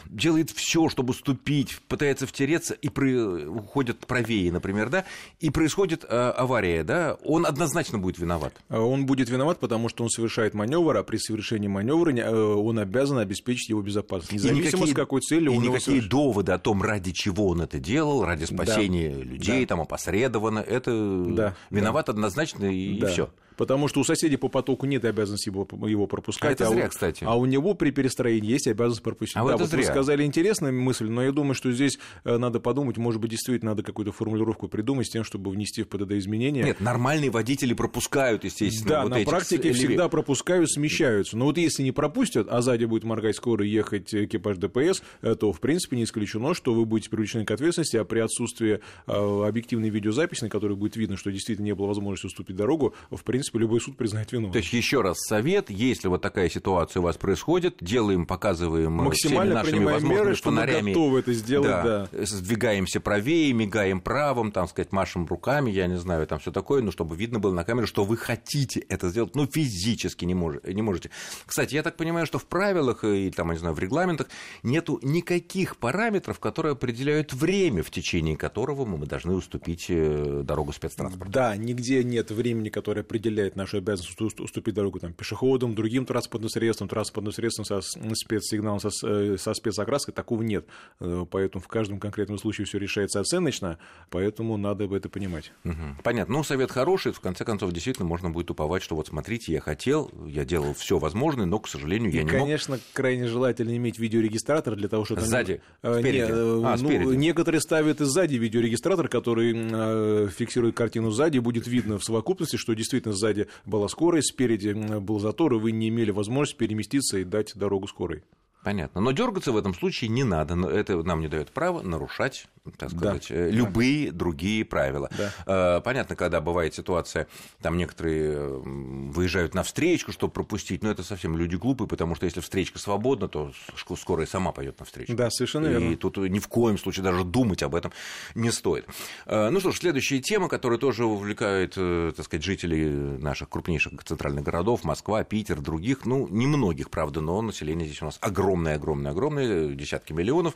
делает 0.05 0.51
все, 0.51 0.89
чтобы 0.89 1.13
ступить, 1.13 1.79
пытается 1.87 2.25
втереться 2.25 2.73
и 2.73 2.89
при... 2.89 3.45
уходит 3.45 4.05
правее, 4.05 4.51
например, 4.51 4.89
да, 4.89 5.05
и 5.39 5.49
происходит 5.49 6.03
э, 6.03 6.07
авария, 6.07 6.83
да, 6.83 7.17
он 7.23 7.45
однозначно 7.45 7.99
будет 7.99 8.17
виноват. 8.17 8.53
Он 8.69 9.05
будет 9.05 9.29
виноват, 9.29 9.59
потому 9.59 9.89
что 9.89 10.03
он 10.03 10.09
совершает 10.17 10.55
маневр, 10.55 10.97
а 10.97 11.03
при 11.03 11.17
совершении 11.17 11.67
маневра 11.67 12.11
э, 12.11 12.33
он 12.33 12.79
обязан 12.79 13.19
обеспечить 13.19 13.69
его 13.69 13.81
безопасность. 13.81 14.33
Независимо 14.33 14.65
никакие, 14.65 14.93
с 14.93 14.95
какой 14.95 15.21
целью 15.21 15.53
и 15.53 15.57
он 15.57 15.63
никакие 15.63 15.97
его 15.97 16.07
доводы 16.07 16.51
о 16.51 16.57
том, 16.57 16.81
ради 16.81 17.11
чего 17.11 17.49
он 17.49 17.61
это 17.61 17.79
делал, 17.79 18.25
ради 18.25 18.45
спасения 18.45 19.15
да. 19.15 19.23
людей, 19.23 19.61
да. 19.61 19.67
там 19.67 19.81
опосредованно, 19.81 20.59
это 20.59 20.91
да. 21.29 21.55
виноват 21.69 22.07
да. 22.07 22.13
однозначно 22.13 22.65
и, 22.65 22.99
да. 22.99 23.09
и 23.09 23.11
все 23.11 23.29
потому 23.57 23.87
что 23.87 23.99
у 23.99 24.03
соседей 24.03 24.37
по 24.37 24.47
потоку 24.47 24.85
нет 24.85 25.03
обязанности 25.03 25.49
его, 25.49 25.67
его 25.87 26.07
пропускать. 26.07 26.51
А 26.51 26.53
это 26.53 26.67
а 26.67 26.69
зря, 26.69 26.85
у, 26.85 26.89
кстати. 26.89 27.23
А 27.23 27.35
у 27.37 27.45
него 27.45 27.73
при 27.73 27.91
перестроении 27.91 28.49
есть 28.49 28.67
обязанность 28.67 29.03
пропустить. 29.03 29.35
А 29.37 29.45
да, 29.45 29.57
вот 29.57 29.67
зря. 29.67 29.79
вы 29.79 29.83
сказали 29.83 30.23
интересную 30.23 30.73
мысль, 30.73 31.07
но 31.07 31.23
я 31.23 31.31
думаю, 31.31 31.55
что 31.55 31.71
здесь 31.71 31.99
э, 32.23 32.37
надо 32.37 32.59
подумать, 32.59 32.97
может 32.97 33.19
быть, 33.19 33.31
действительно 33.31 33.71
надо 33.71 33.83
какую-то 33.83 34.11
формулировку 34.11 34.67
придумать 34.67 35.07
с 35.07 35.09
тем, 35.09 35.23
чтобы 35.23 35.51
внести 35.51 35.83
в 35.83 35.89
ПДД 35.89 36.13
изменения. 36.13 36.63
Нет, 36.63 36.79
нормальные 36.79 37.31
водители 37.31 37.73
пропускают, 37.73 38.43
естественно. 38.43 38.89
Да, 38.89 39.03
вот 39.03 39.09
на 39.09 39.23
практике 39.25 39.73
всегда 39.73 40.07
пропускают, 40.07 40.71
смещаются. 40.71 41.35
Но 41.35 41.45
вот 41.45 41.57
если 41.57 41.83
не 41.83 41.91
пропустят, 41.91 42.47
а 42.49 42.61
сзади 42.61 42.85
будет 42.85 43.03
моргать 43.03 43.35
скоро 43.35 43.65
ехать 43.65 44.13
экипаж 44.13 44.57
ДПС, 44.57 45.01
э, 45.21 45.35
то, 45.35 45.51
в 45.51 45.59
принципе, 45.59 45.97
не 45.97 46.03
исключено, 46.03 46.53
что 46.53 46.73
вы 46.73 46.85
будете 46.85 47.09
привлечены 47.09 47.45
к 47.45 47.51
ответственности, 47.51 47.97
а 47.97 48.05
при 48.05 48.19
отсутствии 48.19 48.79
э, 49.07 49.47
объективной 49.47 49.89
видеозаписи, 49.89 50.43
на 50.43 50.49
которой 50.49 50.75
будет 50.75 50.95
видно, 50.95 51.17
что 51.17 51.31
действительно 51.31 51.65
не 51.65 51.75
было 51.75 51.87
возможности 51.87 52.27
уступить 52.27 52.55
дорогу, 52.55 52.93
в 53.09 53.23
принципе, 53.23 53.46
любой 53.55 53.81
суд 53.81 53.97
признает 53.97 54.31
вину. 54.31 54.51
То 54.51 54.57
есть, 54.57 54.73
еще 54.73 55.01
раз 55.01 55.17
совет, 55.19 55.69
если 55.69 56.07
вот 56.07 56.21
такая 56.21 56.49
ситуация 56.49 56.99
у 56.99 57.03
вас 57.03 57.17
происходит, 57.17 57.77
делаем, 57.81 58.25
показываем 58.25 58.91
Максимально 58.93 59.63
всеми 59.63 59.79
нашими 59.79 59.93
возможными 59.93 60.25
меры, 60.25 60.35
фонарями. 60.35 60.81
Мы 60.81 60.89
готовы 60.89 61.19
это 61.19 61.33
сделать, 61.33 61.67
да, 61.67 62.09
да. 62.11 62.25
Сдвигаемся 62.25 62.99
правее, 62.99 63.53
мигаем 63.53 64.01
правым, 64.01 64.51
там, 64.51 64.67
сказать, 64.67 64.91
машем 64.91 65.25
руками, 65.25 65.71
я 65.71 65.87
не 65.87 65.97
знаю, 65.97 66.25
там 66.27 66.39
все 66.39 66.51
такое, 66.51 66.81
ну, 66.81 66.91
чтобы 66.91 67.15
видно 67.15 67.39
было 67.39 67.53
на 67.53 67.63
камеру, 67.63 67.87
что 67.87 68.03
вы 68.03 68.17
хотите 68.17 68.79
это 68.81 69.09
сделать, 69.09 69.35
но 69.35 69.45
физически 69.45 70.25
не, 70.25 70.33
мож, 70.33 70.55
не 70.63 70.81
можете. 70.81 71.09
Кстати, 71.45 71.75
я 71.75 71.83
так 71.83 71.95
понимаю, 71.95 72.25
что 72.25 72.39
в 72.39 72.45
правилах 72.45 73.03
и, 73.03 73.31
там, 73.31 73.47
я 73.47 73.53
не 73.53 73.59
знаю, 73.59 73.75
в 73.75 73.79
регламентах 73.79 74.27
нету 74.63 74.99
никаких 75.01 75.77
параметров, 75.77 76.39
которые 76.39 76.73
определяют 76.73 77.33
время, 77.33 77.83
в 77.83 77.91
течение 77.91 78.35
которого 78.35 78.85
мы 78.85 79.05
должны 79.05 79.33
уступить 79.33 79.85
э, 79.89 80.41
дорогу 80.43 80.73
спецтранспорту. 80.73 81.31
Да, 81.31 81.55
нигде 81.55 82.03
нет 82.03 82.31
времени, 82.31 82.69
которое 82.69 83.01
определяет 83.01 83.36
определяет 83.37 83.55
нашу 83.55 83.77
обязанность 83.77 84.39
уступить 84.39 84.73
дорогу 84.73 84.99
там, 84.99 85.13
пешеходам, 85.13 85.75
другим 85.75 86.05
транспортным 86.05 86.49
средствам, 86.49 86.89
транспортным 86.89 87.31
средствам 87.31 87.65
со 87.65 87.81
спецсигналом, 87.81 88.79
со, 88.79 88.89
э, 89.07 89.37
со 89.37 89.53
спецокраской, 89.53 90.13
такого 90.13 90.41
нет. 90.41 90.65
Э, 90.99 91.25
поэтому 91.29 91.63
в 91.63 91.67
каждом 91.67 91.99
конкретном 91.99 92.37
случае 92.39 92.65
все 92.65 92.79
решается 92.79 93.19
оценочно, 93.19 93.77
поэтому 94.09 94.57
надо 94.57 94.85
это 94.95 95.09
понимать. 95.09 95.51
Угу. 95.65 96.01
Понятно. 96.03 96.33
Ну, 96.35 96.43
совет 96.43 96.71
хороший, 96.71 97.11
в 97.11 97.19
конце 97.19 97.45
концов, 97.45 97.71
действительно 97.71 98.07
можно 98.07 98.29
будет 98.29 98.49
уповать, 98.49 98.81
что 98.81 98.95
вот 98.95 99.07
смотрите, 99.07 99.51
я 99.53 99.61
хотел, 99.61 100.11
я 100.25 100.45
делал 100.45 100.73
все 100.73 100.97
возможное, 100.97 101.45
но, 101.45 101.59
к 101.59 101.67
сожалению, 101.67 102.11
я 102.11 102.21
И, 102.21 102.23
не 102.23 102.29
конечно, 102.29 102.75
мог. 102.75 102.83
крайне 102.93 103.27
желательно 103.27 103.75
иметь 103.77 103.99
видеорегистратор 103.99 104.75
для 104.75 104.87
того, 104.87 105.05
чтобы... 105.05 105.21
Сзади? 105.21 105.61
Э, 105.83 105.99
Спереди? 105.99 106.17
Не, 106.17 106.29
э, 106.29 106.61
А, 106.65 106.77
ну, 106.79 106.87
спереди. 106.89 107.15
некоторые 107.15 107.61
ставят 107.61 108.01
и 108.01 108.05
сзади 108.05 108.35
видеорегистратор, 108.35 109.07
который 109.09 109.53
э, 109.55 110.29
фиксирует 110.35 110.75
картину 110.75 111.11
сзади, 111.11 111.39
будет 111.39 111.67
видно 111.67 111.97
в 111.97 112.03
совокупности, 112.03 112.55
что 112.55 112.73
действительно 112.73 113.13
сзади 113.13 113.26
была 113.65 113.87
скорость, 113.87 114.29
спереди 114.29 114.71
был 114.99 115.19
затор, 115.19 115.53
и 115.53 115.57
вы 115.57 115.71
не 115.71 115.89
имели 115.89 116.11
возможности 116.11 116.57
переместиться 116.57 117.17
и 117.17 117.23
дать 117.23 117.53
дорогу 117.55 117.87
скорой. 117.87 118.23
Понятно. 118.67 118.99
Но 118.99 119.13
дергаться 119.13 119.53
в 119.53 119.57
этом 119.57 119.73
случае 119.73 120.09
не 120.09 120.25
надо. 120.25 120.55
Это 120.69 121.01
нам 121.01 121.21
не 121.21 121.29
дает 121.29 121.51
права 121.51 121.81
нарушать, 121.83 122.47
так 122.77 122.91
Да. 122.91 122.97
сказать, 122.97 123.27
э, 123.31 123.49
любые 123.49 124.11
другие 124.11 124.65
правила. 124.65 125.09
Да. 125.17 125.77
Э, 125.77 125.81
Понятно, 125.81 126.17
когда 126.17 126.41
бывает 126.41 126.73
ситуация, 126.73 127.27
там 127.61 127.77
некоторые 127.77 128.59
выезжают 128.59 129.53
на 129.53 129.63
встречку, 129.63 130.11
чтобы 130.11 130.33
пропустить, 130.33 130.83
но 130.83 130.91
это 130.91 131.01
совсем 131.03 131.37
люди 131.37 131.55
глупые, 131.55 131.87
потому 131.87 132.13
что 132.15 132.25
если 132.25 132.41
встречка 132.41 132.77
свободна, 132.77 133.29
то 133.29 133.53
шк- 133.73 133.95
скорая 133.97 134.27
сама 134.27 134.51
пойдет 134.51 134.77
на 134.79 134.85
встречку. 134.85 135.13
Да, 135.15 135.29
совершенно 135.29 135.67
И 135.67 135.69
верно. 135.69 135.95
тут 135.95 136.17
ни 136.17 136.39
в 136.39 136.49
коем 136.49 136.77
случае 136.77 137.05
даже 137.05 137.23
думать 137.23 137.63
об 137.63 137.73
этом 137.73 137.93
не 138.35 138.51
стоит. 138.51 138.85
Э, 139.27 139.49
Ну 139.49 139.61
что 139.61 139.71
ж, 139.71 139.77
следующая 139.77 140.19
тема, 140.19 140.49
которая 140.49 140.77
тоже 140.77 141.05
увлекает, 141.05 141.75
так 141.75 142.25
сказать, 142.25 142.43
жителей 142.43 142.89
наших 142.89 143.47
крупнейших 143.47 143.93
центральных 144.03 144.43
городов, 144.43 144.83
Москва, 144.83 145.23
Питер, 145.23 145.61
других, 145.61 146.05
ну, 146.05 146.27
немногих, 146.27 146.89
правда, 146.89 147.21
но 147.21 147.41
население 147.41 147.87
здесь 147.87 148.01
у 148.01 148.05
нас 148.05 148.17
огромное, 148.19 148.56
огромное, 148.65 149.11
огромное, 149.11 149.67
десятки 149.75 150.13
миллионов. 150.13 150.55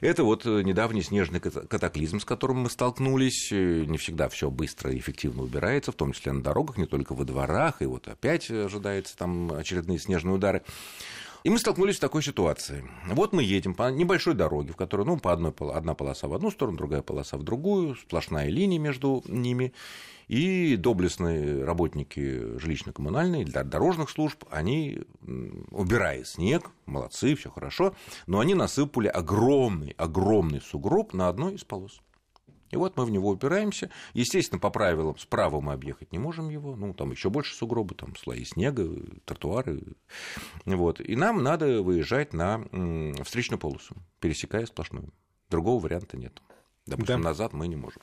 Это 0.00 0.24
вот 0.24 0.44
э, 0.44 0.62
недавний 0.62 1.02
снежный 1.02 1.40
ката- 1.40 1.66
катаклизм, 1.66 2.20
с 2.20 2.24
которым 2.24 2.58
мы 2.58 2.70
столкнулись. 2.70 3.50
Э, 3.52 3.84
Не 3.86 3.96
всегда 3.98 4.28
все 4.28 4.50
быстро 4.50 4.92
и 4.92 4.98
эффективно 4.98 5.42
убирается, 5.42 5.92
в 5.92 5.94
том 5.94 6.12
числе 6.12 6.32
на 6.32 6.42
дорогах, 6.42 6.76
не 6.76 6.86
только 6.86 7.14
во 7.14 7.24
дворах, 7.24 7.80
и 7.80 7.86
вот 7.86 8.08
опять 8.08 8.50
ожидается 8.50 9.16
там 9.16 9.52
очередные 9.52 9.98
снежные 9.98 10.34
удары. 10.34 10.62
И 11.44 11.50
мы 11.50 11.58
столкнулись 11.58 11.96
с 11.96 12.00
такой 12.00 12.22
ситуацией. 12.22 12.84
Вот 13.06 13.34
мы 13.34 13.42
едем 13.42 13.74
по 13.74 13.90
небольшой 13.90 14.32
дороге, 14.32 14.72
в 14.72 14.76
которой, 14.76 15.04
ну, 15.04 15.18
по 15.18 15.30
одной, 15.30 15.52
одна 15.74 15.92
полоса 15.92 16.26
в 16.26 16.32
одну 16.32 16.50
сторону, 16.50 16.78
другая 16.78 17.02
полоса 17.02 17.36
в 17.36 17.42
другую, 17.42 17.96
сплошная 17.96 18.48
линия 18.48 18.78
между 18.78 19.22
ними. 19.28 19.74
И 20.26 20.76
доблестные 20.76 21.62
работники 21.62 22.56
жилищно-коммунальной, 22.56 23.44
для 23.44 23.62
дорожных 23.62 24.08
служб, 24.08 24.42
они, 24.48 25.02
убирая 25.70 26.24
снег, 26.24 26.70
молодцы, 26.86 27.34
все 27.34 27.50
хорошо, 27.50 27.94
но 28.26 28.40
они 28.40 28.54
насыпали 28.54 29.08
огромный, 29.08 29.94
огромный 29.98 30.62
сугроб 30.62 31.12
на 31.12 31.28
одной 31.28 31.56
из 31.56 31.64
полос. 31.64 32.00
И 32.74 32.76
вот 32.76 32.96
мы 32.96 33.04
в 33.04 33.10
него 33.12 33.30
упираемся. 33.30 33.88
Естественно, 34.14 34.58
по 34.58 34.68
правилам, 34.68 35.16
справа 35.16 35.60
мы 35.60 35.74
объехать 35.74 36.10
не 36.10 36.18
можем 36.18 36.48
его. 36.48 36.74
Ну, 36.74 36.92
там 36.92 37.12
еще 37.12 37.30
больше 37.30 37.54
сугробы, 37.54 37.94
там 37.94 38.16
слои 38.16 38.42
снега, 38.44 38.84
тротуары. 39.24 39.94
Вот. 40.64 41.00
И 41.00 41.14
нам 41.14 41.44
надо 41.44 41.82
выезжать 41.82 42.32
на 42.32 42.64
встречную 43.22 43.60
полосу, 43.60 43.94
пересекая 44.18 44.66
сплошную. 44.66 45.12
Другого 45.50 45.80
варианта 45.80 46.16
нет. 46.16 46.42
Допустим, 46.86 47.22
Да. 47.22 47.28
назад 47.30 47.52
мы 47.54 47.66
не 47.66 47.76
можем. 47.76 48.02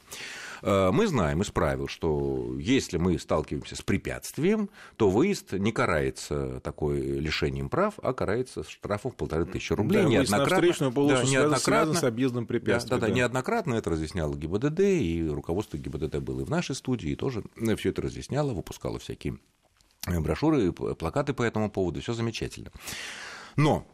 Э, 0.63 0.91
Мы 0.91 1.05
знаем 1.07 1.41
из 1.41 1.51
правил, 1.51 1.87
что 1.87 2.55
если 2.59 2.97
мы 2.97 3.17
сталкиваемся 3.19 3.75
с 3.75 3.81
препятствием, 3.81 4.69
то 4.97 5.09
выезд 5.09 5.53
не 5.53 5.71
карается 5.71 6.59
такой 6.61 6.99
лишением 6.99 7.69
прав, 7.69 7.95
а 8.01 8.13
карается 8.13 8.63
штрафом 8.63 9.11
в 9.11 9.15
полторы 9.15 9.45
тысячи 9.45 9.73
рублей. 9.73 10.01
Да, 10.03 10.07
на 10.07 10.11
неоднократно. 10.13 10.91
полосу 10.91 11.23
Да, 11.25 11.29
неоднократно. 11.29 11.93
с 11.93 12.03
объездом 12.03 12.45
препятствий. 12.47 12.89
Да, 12.89 12.97
да, 12.99 13.07
да, 13.07 13.13
неоднократно 13.13 13.75
это 13.75 13.89
разъясняло 13.91 14.35
ГИБДД, 14.35 14.79
и 14.79 15.27
руководство 15.29 15.77
ГИБДД 15.77 16.17
было 16.17 16.41
и 16.41 16.43
в 16.43 16.49
нашей 16.49 16.75
студии, 16.75 17.11
и 17.11 17.15
тоже 17.15 17.43
все 17.77 17.89
это 17.89 18.01
разъясняло, 18.01 18.53
выпускало 18.53 18.97
всякие 18.99 19.37
э, 20.07 20.19
брошюры, 20.19 20.71
плакаты 20.71 21.33
по 21.33 21.43
этому 21.43 21.69
поводу, 21.69 22.01
все 22.01 22.13
замечательно. 22.13 22.71
Но, 23.55 23.85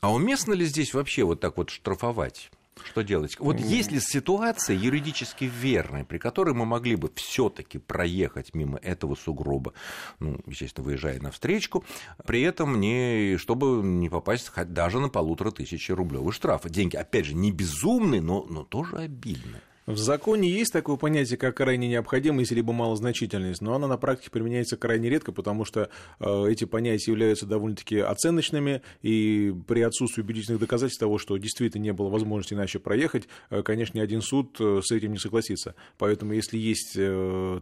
а 0.00 0.12
уместно 0.12 0.52
ли 0.54 0.64
здесь 0.64 0.92
вообще 0.94 1.22
вот 1.24 1.40
так 1.40 1.56
вот 1.56 1.70
штрафовать? 1.70 2.50
Что 2.82 3.02
делать? 3.02 3.38
Вот 3.38 3.58
есть 3.58 3.92
ли 3.92 4.00
ситуация 4.00 4.76
юридически 4.76 5.44
верная, 5.44 6.04
при 6.04 6.18
которой 6.18 6.54
мы 6.54 6.64
могли 6.64 6.96
бы 6.96 7.10
все-таки 7.14 7.78
проехать 7.78 8.54
мимо 8.54 8.78
этого 8.78 9.14
сугроба, 9.14 9.74
ну, 10.18 10.40
естественно, 10.46 10.84
выезжая 10.84 11.20
на 11.20 11.30
встречку, 11.30 11.84
при 12.26 12.42
этом 12.42 12.80
не, 12.80 13.36
чтобы 13.38 13.82
не 13.84 14.08
попасть 14.08 14.48
хоть 14.48 14.72
даже 14.72 14.98
на 14.98 15.08
полутора 15.08 15.50
тысячи 15.50 15.92
рублевый 15.92 16.32
штраф. 16.32 16.68
Деньги, 16.68 16.96
опять 16.96 17.26
же, 17.26 17.34
не 17.34 17.52
безумные, 17.52 18.20
но, 18.20 18.44
но 18.48 18.64
тоже 18.64 18.96
обидно. 18.96 19.60
В 19.86 19.98
законе 19.98 20.48
есть 20.48 20.72
такое 20.72 20.96
понятие, 20.96 21.36
как 21.36 21.58
крайне 21.58 21.88
необходимость 21.88 22.52
либо 22.52 22.72
малозначительность, 22.72 23.60
но 23.60 23.74
она 23.74 23.86
на 23.86 23.98
практике 23.98 24.30
применяется 24.30 24.78
крайне 24.78 25.10
редко, 25.10 25.30
потому 25.30 25.66
что 25.66 25.90
э, 26.20 26.44
эти 26.48 26.64
понятия 26.64 27.10
являются 27.10 27.44
довольно-таки 27.44 27.98
оценочными, 27.98 28.80
и 29.02 29.54
при 29.68 29.82
отсутствии 29.82 30.22
убедительных 30.22 30.58
доказательств 30.58 31.00
того, 31.00 31.18
что 31.18 31.36
действительно 31.36 31.82
не 31.82 31.92
было 31.92 32.08
возможности 32.08 32.54
иначе 32.54 32.78
проехать, 32.78 33.28
э, 33.50 33.62
конечно, 33.62 33.98
ни 33.98 34.02
один 34.02 34.22
суд 34.22 34.56
э, 34.58 34.80
с 34.82 34.90
этим 34.90 35.12
не 35.12 35.18
согласится. 35.18 35.74
Поэтому, 35.98 36.32
если 36.32 36.56
есть 36.56 36.94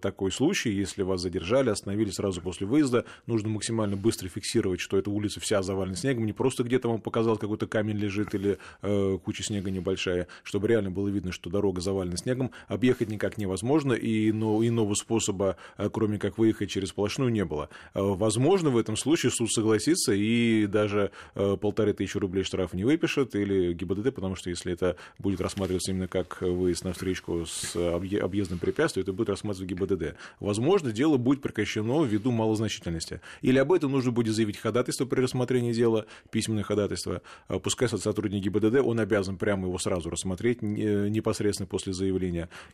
такой 0.00 0.30
случай, 0.30 0.70
если 0.70 1.02
вас 1.02 1.20
задержали, 1.20 1.70
остановили 1.70 2.10
сразу 2.10 2.40
после 2.40 2.68
выезда, 2.68 3.04
нужно 3.26 3.48
максимально 3.48 3.96
быстро 3.96 4.28
фиксировать, 4.28 4.78
что 4.78 4.96
эта 4.96 5.10
улица 5.10 5.40
вся 5.40 5.62
завалена 5.62 5.96
снегом, 5.96 6.26
не 6.26 6.32
просто 6.32 6.62
где-то 6.62 6.88
вам 6.88 7.00
показалось, 7.00 7.40
какой-то 7.40 7.66
камень 7.66 7.96
лежит 7.96 8.34
или 8.34 8.58
куча 9.18 9.42
снега 9.42 9.70
небольшая, 9.70 10.28
чтобы 10.44 10.68
реально 10.68 10.90
было 10.90 11.08
видно, 11.08 11.32
что 11.32 11.50
дорога 11.50 11.80
завалена 11.80 12.11
снегом, 12.16 12.50
объехать 12.68 13.08
никак 13.08 13.38
невозможно, 13.38 13.92
и 13.92 14.32
но, 14.32 14.64
иного 14.66 14.94
способа, 14.94 15.56
э, 15.78 15.88
кроме 15.92 16.18
как 16.18 16.38
выехать 16.38 16.70
через 16.70 16.88
сплошную, 16.90 17.30
не 17.32 17.44
было. 17.44 17.68
Э, 17.94 18.00
Возможно, 18.02 18.70
в 18.70 18.76
этом 18.78 18.96
случае 18.96 19.30
суд 19.32 19.50
согласится 19.52 20.12
и 20.12 20.66
даже 20.66 21.10
э, 21.34 21.56
полторы 21.60 21.92
тысячи 21.92 22.16
рублей 22.18 22.44
штрафа 22.44 22.76
не 22.76 22.84
выпишет, 22.84 23.34
или 23.34 23.72
ГИБДД, 23.72 24.14
потому 24.14 24.36
что 24.36 24.50
если 24.50 24.72
это 24.72 24.96
будет 25.18 25.40
рассматриваться 25.40 25.90
именно 25.92 26.08
как 26.08 26.40
выезд 26.42 26.84
на 26.84 26.92
встречку 26.92 27.44
с 27.46 27.74
объе- 27.76 28.20
объездным 28.20 28.58
препятствием, 28.58 29.02
это 29.04 29.12
будет 29.12 29.28
рассматриваться 29.30 29.74
ГИБДД. 29.74 30.16
Возможно, 30.40 30.92
дело 30.92 31.16
будет 31.16 31.42
прекращено 31.42 32.04
ввиду 32.04 32.30
малозначительности. 32.30 33.20
Или 33.40 33.58
об 33.58 33.72
этом 33.72 33.92
нужно 33.92 34.12
будет 34.12 34.34
заявить 34.34 34.56
ходатайство 34.58 35.04
при 35.06 35.20
рассмотрении 35.20 35.72
дела, 35.72 36.06
письменное 36.30 36.62
ходатайство. 36.64 37.22
Пускай 37.62 37.88
сотрудник 37.88 38.42
ГИБДД, 38.44 38.80
он 38.84 39.00
обязан 39.00 39.36
прямо 39.36 39.66
его 39.68 39.78
сразу 39.78 40.10
рассмотреть 40.10 40.62
не- 40.62 41.10
непосредственно 41.10 41.66
после 41.66 41.92
заявления. 41.92 42.01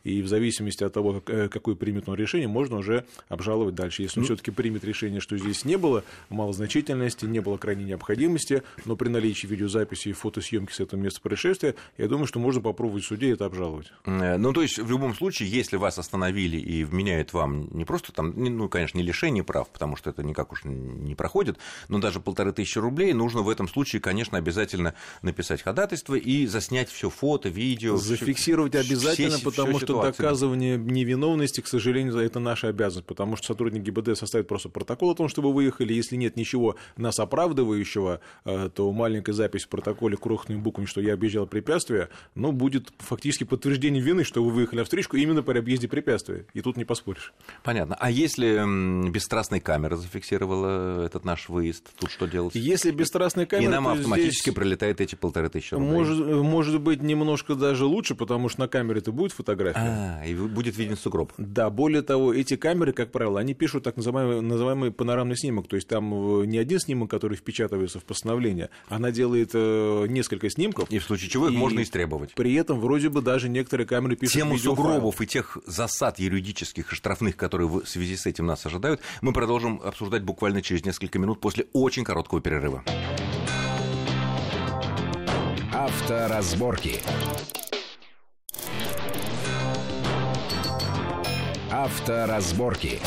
И 0.03 0.21
в 0.21 0.27
зависимости 0.27 0.83
от 0.83 0.93
того, 0.93 1.21
как- 1.21 1.29
э, 1.29 1.49
какое 1.49 1.75
примет 1.75 2.07
он 2.09 2.15
решение, 2.15 2.47
можно 2.47 2.77
уже 2.77 3.05
обжаловать 3.27 3.75
дальше. 3.75 4.01
Если 4.03 4.19
он 4.19 4.25
все-таки 4.25 4.51
примет 4.51 4.83
решение, 4.83 5.19
что 5.19 5.37
здесь 5.37 5.65
не 5.65 5.77
было 5.77 6.03
малозначительности, 6.29 7.25
не 7.25 7.39
было 7.39 7.57
крайней 7.57 7.83
необходимости, 7.85 8.63
но 8.85 8.95
при 8.95 9.09
наличии 9.09 9.47
видеозаписи 9.47 10.09
и 10.09 10.13
фотосъемки 10.13 10.71
с 10.71 10.79
этого 10.79 10.99
места 10.99 11.21
происшествия, 11.21 11.75
я 11.97 12.07
думаю, 12.07 12.27
что 12.27 12.39
можно 12.39 12.61
попробовать 12.61 13.03
в 13.03 13.07
суде 13.07 13.31
это 13.31 13.45
обжаловать. 13.45 13.91
Э, 14.05 14.37
Ну, 14.37 14.53
то 14.53 14.61
есть, 14.61 14.79
в 14.79 14.89
любом 14.89 15.13
случае, 15.15 15.49
если 15.49 15.75
вас 15.77 15.99
остановили 15.99 16.57
и 16.57 16.83
вменяют 16.83 17.33
вам 17.33 17.67
не 17.71 17.85
просто 17.85 18.11
там, 18.11 18.33
ну, 18.35 18.69
конечно, 18.69 18.97
не 18.97 19.03
лишение 19.03 19.43
прав, 19.43 19.69
потому 19.69 19.95
что 19.95 20.09
это 20.09 20.23
никак 20.23 20.51
уж 20.51 20.63
не 20.63 21.13
проходит, 21.15 21.57
но 21.89 21.99
даже 21.99 22.19
полторы 22.19 22.51
тысячи 22.53 22.79
рублей, 22.79 23.13
нужно 23.13 23.41
в 23.41 23.49
этом 23.49 23.67
случае, 23.67 24.01
конечно, 24.01 24.37
обязательно 24.37 24.93
написать 25.21 25.61
ходатайство 25.61 26.15
и 26.15 26.45
заснять 26.47 26.89
все 26.89 27.09
фото, 27.09 27.49
видео. 27.49 27.97
всё- 27.97 28.15
Зафиксировать 28.17 28.73
все- 28.75 28.81
обязательно, 28.93 29.18
все 29.27 29.43
потому 29.43 29.77
что 29.77 29.87
ситуации. 29.87 30.21
доказывание 30.21 30.77
невиновности, 30.77 31.61
к 31.61 31.67
сожалению, 31.67 32.17
это 32.17 32.39
наша 32.39 32.69
обязанность, 32.69 33.07
потому 33.07 33.35
что 33.35 33.47
сотрудник 33.47 33.83
ГИБД 33.83 34.17
составит 34.17 34.47
просто 34.47 34.69
протокол 34.69 35.11
о 35.11 35.15
том, 35.15 35.27
что 35.27 35.41
вы 35.41 35.53
выехали. 35.53 35.93
Если 35.93 36.15
нет 36.15 36.35
ничего 36.35 36.75
нас 36.97 37.19
оправдывающего, 37.19 38.21
э, 38.45 38.69
то 38.73 38.91
маленькая 38.91 39.33
запись 39.33 39.65
в 39.65 39.69
протоколе 39.69 40.17
крохотными 40.17 40.59
буквами, 40.59 40.85
что 40.85 41.01
я 41.01 41.13
объезжал 41.13 41.47
препятствие, 41.47 42.09
ну, 42.35 42.51
будет 42.51 42.93
фактически 42.99 43.43
подтверждение 43.43 44.01
вины, 44.01 44.23
что 44.23 44.43
вы 44.43 44.51
выехали 44.51 44.79
на 44.79 44.85
встречку 44.85 45.17
именно 45.17 45.43
при 45.43 45.57
объезде 45.57 45.87
препятствия. 45.87 46.45
И 46.53 46.61
тут 46.61 46.77
не 46.77 46.85
поспоришь. 46.85 47.33
Понятно. 47.63 47.95
А 47.99 48.09
если 48.11 49.09
бесстрастная 49.09 49.59
камера 49.59 49.95
зафиксировала 49.95 51.05
этот 51.05 51.25
наш 51.25 51.49
выезд, 51.49 51.89
тут 51.99 52.11
что 52.11 52.27
делать? 52.27 52.55
Если 52.55 52.91
бесстрастная 52.91 53.45
камера, 53.45 53.65
и 53.65 53.71
нам 53.71 53.85
то 53.85 53.91
автоматически 53.91 54.49
здесь... 54.49 54.55
прилетает 54.55 55.01
эти 55.01 55.15
полторы 55.15 55.49
тысячи 55.49 55.73
рублей. 55.73 55.89
Может, 55.89 56.25
может 56.27 56.81
быть, 56.81 57.01
немножко 57.01 57.55
даже 57.55 57.85
лучше, 57.85 58.15
потому 58.15 58.49
что 58.49 58.61
на 58.61 58.67
камере 58.67 59.01
и 59.09 59.11
будет 59.11 59.33
фотография. 59.33 59.79
А, 59.79 60.25
и 60.25 60.33
будет 60.33 60.77
виден 60.77 60.97
сугроб. 60.97 61.33
Да, 61.37 61.69
более 61.69 62.01
того, 62.01 62.33
эти 62.33 62.55
камеры, 62.55 62.93
как 62.93 63.11
правило, 63.11 63.39
они 63.39 63.53
пишут 63.53 63.83
так 63.83 63.97
называемый, 63.97 64.41
называемый 64.41 64.91
панорамный 64.91 65.37
снимок, 65.37 65.67
то 65.67 65.75
есть 65.75 65.87
там 65.87 66.41
э, 66.41 66.45
не 66.45 66.57
один 66.57 66.79
снимок, 66.79 67.09
который 67.09 67.37
впечатывается 67.37 67.99
в 67.99 68.03
постановление, 68.03 68.69
она 68.87 69.11
делает 69.11 69.51
э, 69.53 70.05
несколько 70.07 70.49
снимков. 70.49 70.89
И 70.89 70.99
в 70.99 71.03
случае 71.03 71.29
чего 71.29 71.49
их 71.49 71.53
можно 71.55 71.81
истребовать. 71.81 72.33
При 72.33 72.53
этом 72.55 72.79
вроде 72.79 73.09
бы 73.09 73.21
даже 73.21 73.49
некоторые 73.49 73.87
камеры 73.87 74.15
пишут 74.15 74.35
Тему 74.35 74.55
видеофайл. 74.55 74.75
сугробов 74.75 75.21
и 75.21 75.27
тех 75.27 75.57
засад 75.65 76.19
юридических 76.19 76.91
и 76.91 76.95
штрафных, 76.95 77.35
которые 77.35 77.67
в 77.67 77.85
связи 77.85 78.15
с 78.15 78.25
этим 78.25 78.45
нас 78.45 78.65
ожидают, 78.65 79.01
мы 79.21 79.33
продолжим 79.33 79.81
обсуждать 79.83 80.23
буквально 80.23 80.61
через 80.61 80.85
несколько 80.85 81.19
минут 81.19 81.39
после 81.39 81.65
очень 81.73 82.03
короткого 82.03 82.41
перерыва. 82.41 82.83
Авторазборки. 85.73 86.99
Авторазборки. 91.79 92.99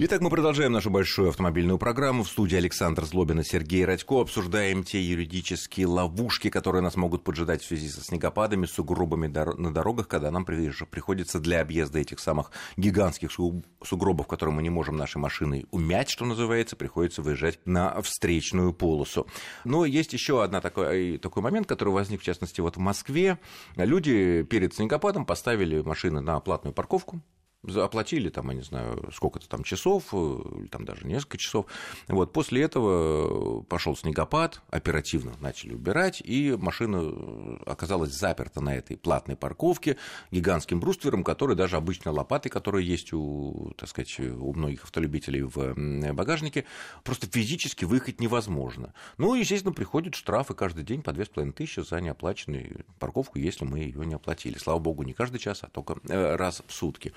Итак, 0.00 0.20
мы 0.20 0.30
продолжаем 0.30 0.72
нашу 0.72 0.90
большую 0.90 1.28
автомобильную 1.28 1.78
программу. 1.78 2.24
В 2.24 2.28
студии 2.28 2.56
Александр 2.56 3.04
Злобин 3.04 3.38
и 3.38 3.44
Сергей 3.44 3.84
Радько. 3.84 4.20
Обсуждаем 4.20 4.82
те 4.82 5.00
юридические 5.00 5.86
ловушки, 5.86 6.50
которые 6.50 6.82
нас 6.82 6.96
могут 6.96 7.22
поджидать 7.22 7.62
в 7.62 7.66
связи 7.66 7.88
со 7.88 8.02
снегопадами, 8.02 8.66
сугробами 8.66 9.28
на 9.28 9.72
дорогах, 9.72 10.08
когда 10.08 10.32
нам 10.32 10.44
приходится 10.44 11.38
для 11.38 11.60
объезда 11.60 12.00
этих 12.00 12.18
самых 12.18 12.50
гигантских 12.76 13.30
сугробов, 13.30 14.26
которые 14.26 14.56
мы 14.56 14.62
не 14.64 14.70
можем 14.70 14.96
нашей 14.96 15.18
машиной 15.18 15.66
умять, 15.70 16.10
что 16.10 16.24
называется, 16.24 16.74
приходится 16.74 17.22
выезжать 17.22 17.60
на 17.64 18.02
встречную 18.02 18.72
полосу. 18.72 19.28
Но 19.64 19.84
есть 19.84 20.12
еще 20.12 20.42
один 20.42 20.60
такой, 20.60 21.18
такой 21.18 21.44
момент, 21.44 21.68
который 21.68 21.90
возник, 21.90 22.22
в 22.22 22.24
частности, 22.24 22.60
вот 22.60 22.76
в 22.76 22.80
Москве. 22.80 23.38
Люди 23.76 24.42
перед 24.42 24.74
снегопадом 24.74 25.24
поставили 25.24 25.80
машины 25.80 26.20
на 26.20 26.40
платную 26.40 26.74
парковку, 26.74 27.20
оплатили 27.76 28.28
там, 28.28 28.48
я 28.50 28.56
не 28.56 28.62
знаю, 28.62 29.10
сколько-то 29.12 29.48
там 29.48 29.64
часов, 29.64 30.08
э, 30.12 30.16
или 30.60 30.66
там 30.68 30.84
даже 30.84 31.06
несколько 31.06 31.38
часов. 31.38 31.66
Вот, 32.06 32.32
после 32.32 32.62
этого 32.62 33.62
пошел 33.62 33.96
снегопад, 33.96 34.62
оперативно 34.70 35.34
начали 35.40 35.74
убирать, 35.74 36.22
и 36.24 36.56
машина 36.58 37.58
оказалась 37.66 38.12
заперта 38.12 38.60
на 38.60 38.76
этой 38.76 38.96
платной 38.96 39.36
парковке 39.36 39.96
гигантским 40.30 40.80
бруствером, 40.80 41.24
который 41.24 41.56
даже 41.56 41.76
обычно 41.76 42.12
лопатой, 42.12 42.50
которые 42.50 42.86
есть 42.86 43.12
у, 43.12 43.72
так 43.76 43.88
сказать, 43.88 44.18
у 44.20 44.52
многих 44.54 44.84
автолюбителей 44.84 45.42
в 45.42 46.12
багажнике, 46.12 46.64
просто 47.02 47.26
физически 47.26 47.84
выехать 47.84 48.20
невозможно. 48.20 48.94
Ну, 49.16 49.34
естественно, 49.34 49.72
приходят 49.72 50.14
штрафы 50.14 50.54
каждый 50.54 50.84
день 50.84 51.02
по 51.02 51.12
2500 51.12 51.88
за 51.88 52.00
неоплаченную 52.00 52.84
парковку, 52.98 53.38
если 53.38 53.64
мы 53.64 53.80
ее 53.80 54.04
не 54.06 54.14
оплатили. 54.14 54.58
Слава 54.58 54.78
богу, 54.78 55.02
не 55.02 55.12
каждый 55.12 55.38
час, 55.38 55.60
а 55.62 55.68
только 55.68 55.96
э, 56.08 56.36
раз 56.36 56.62
в 56.66 56.72
сутки. 56.72 57.12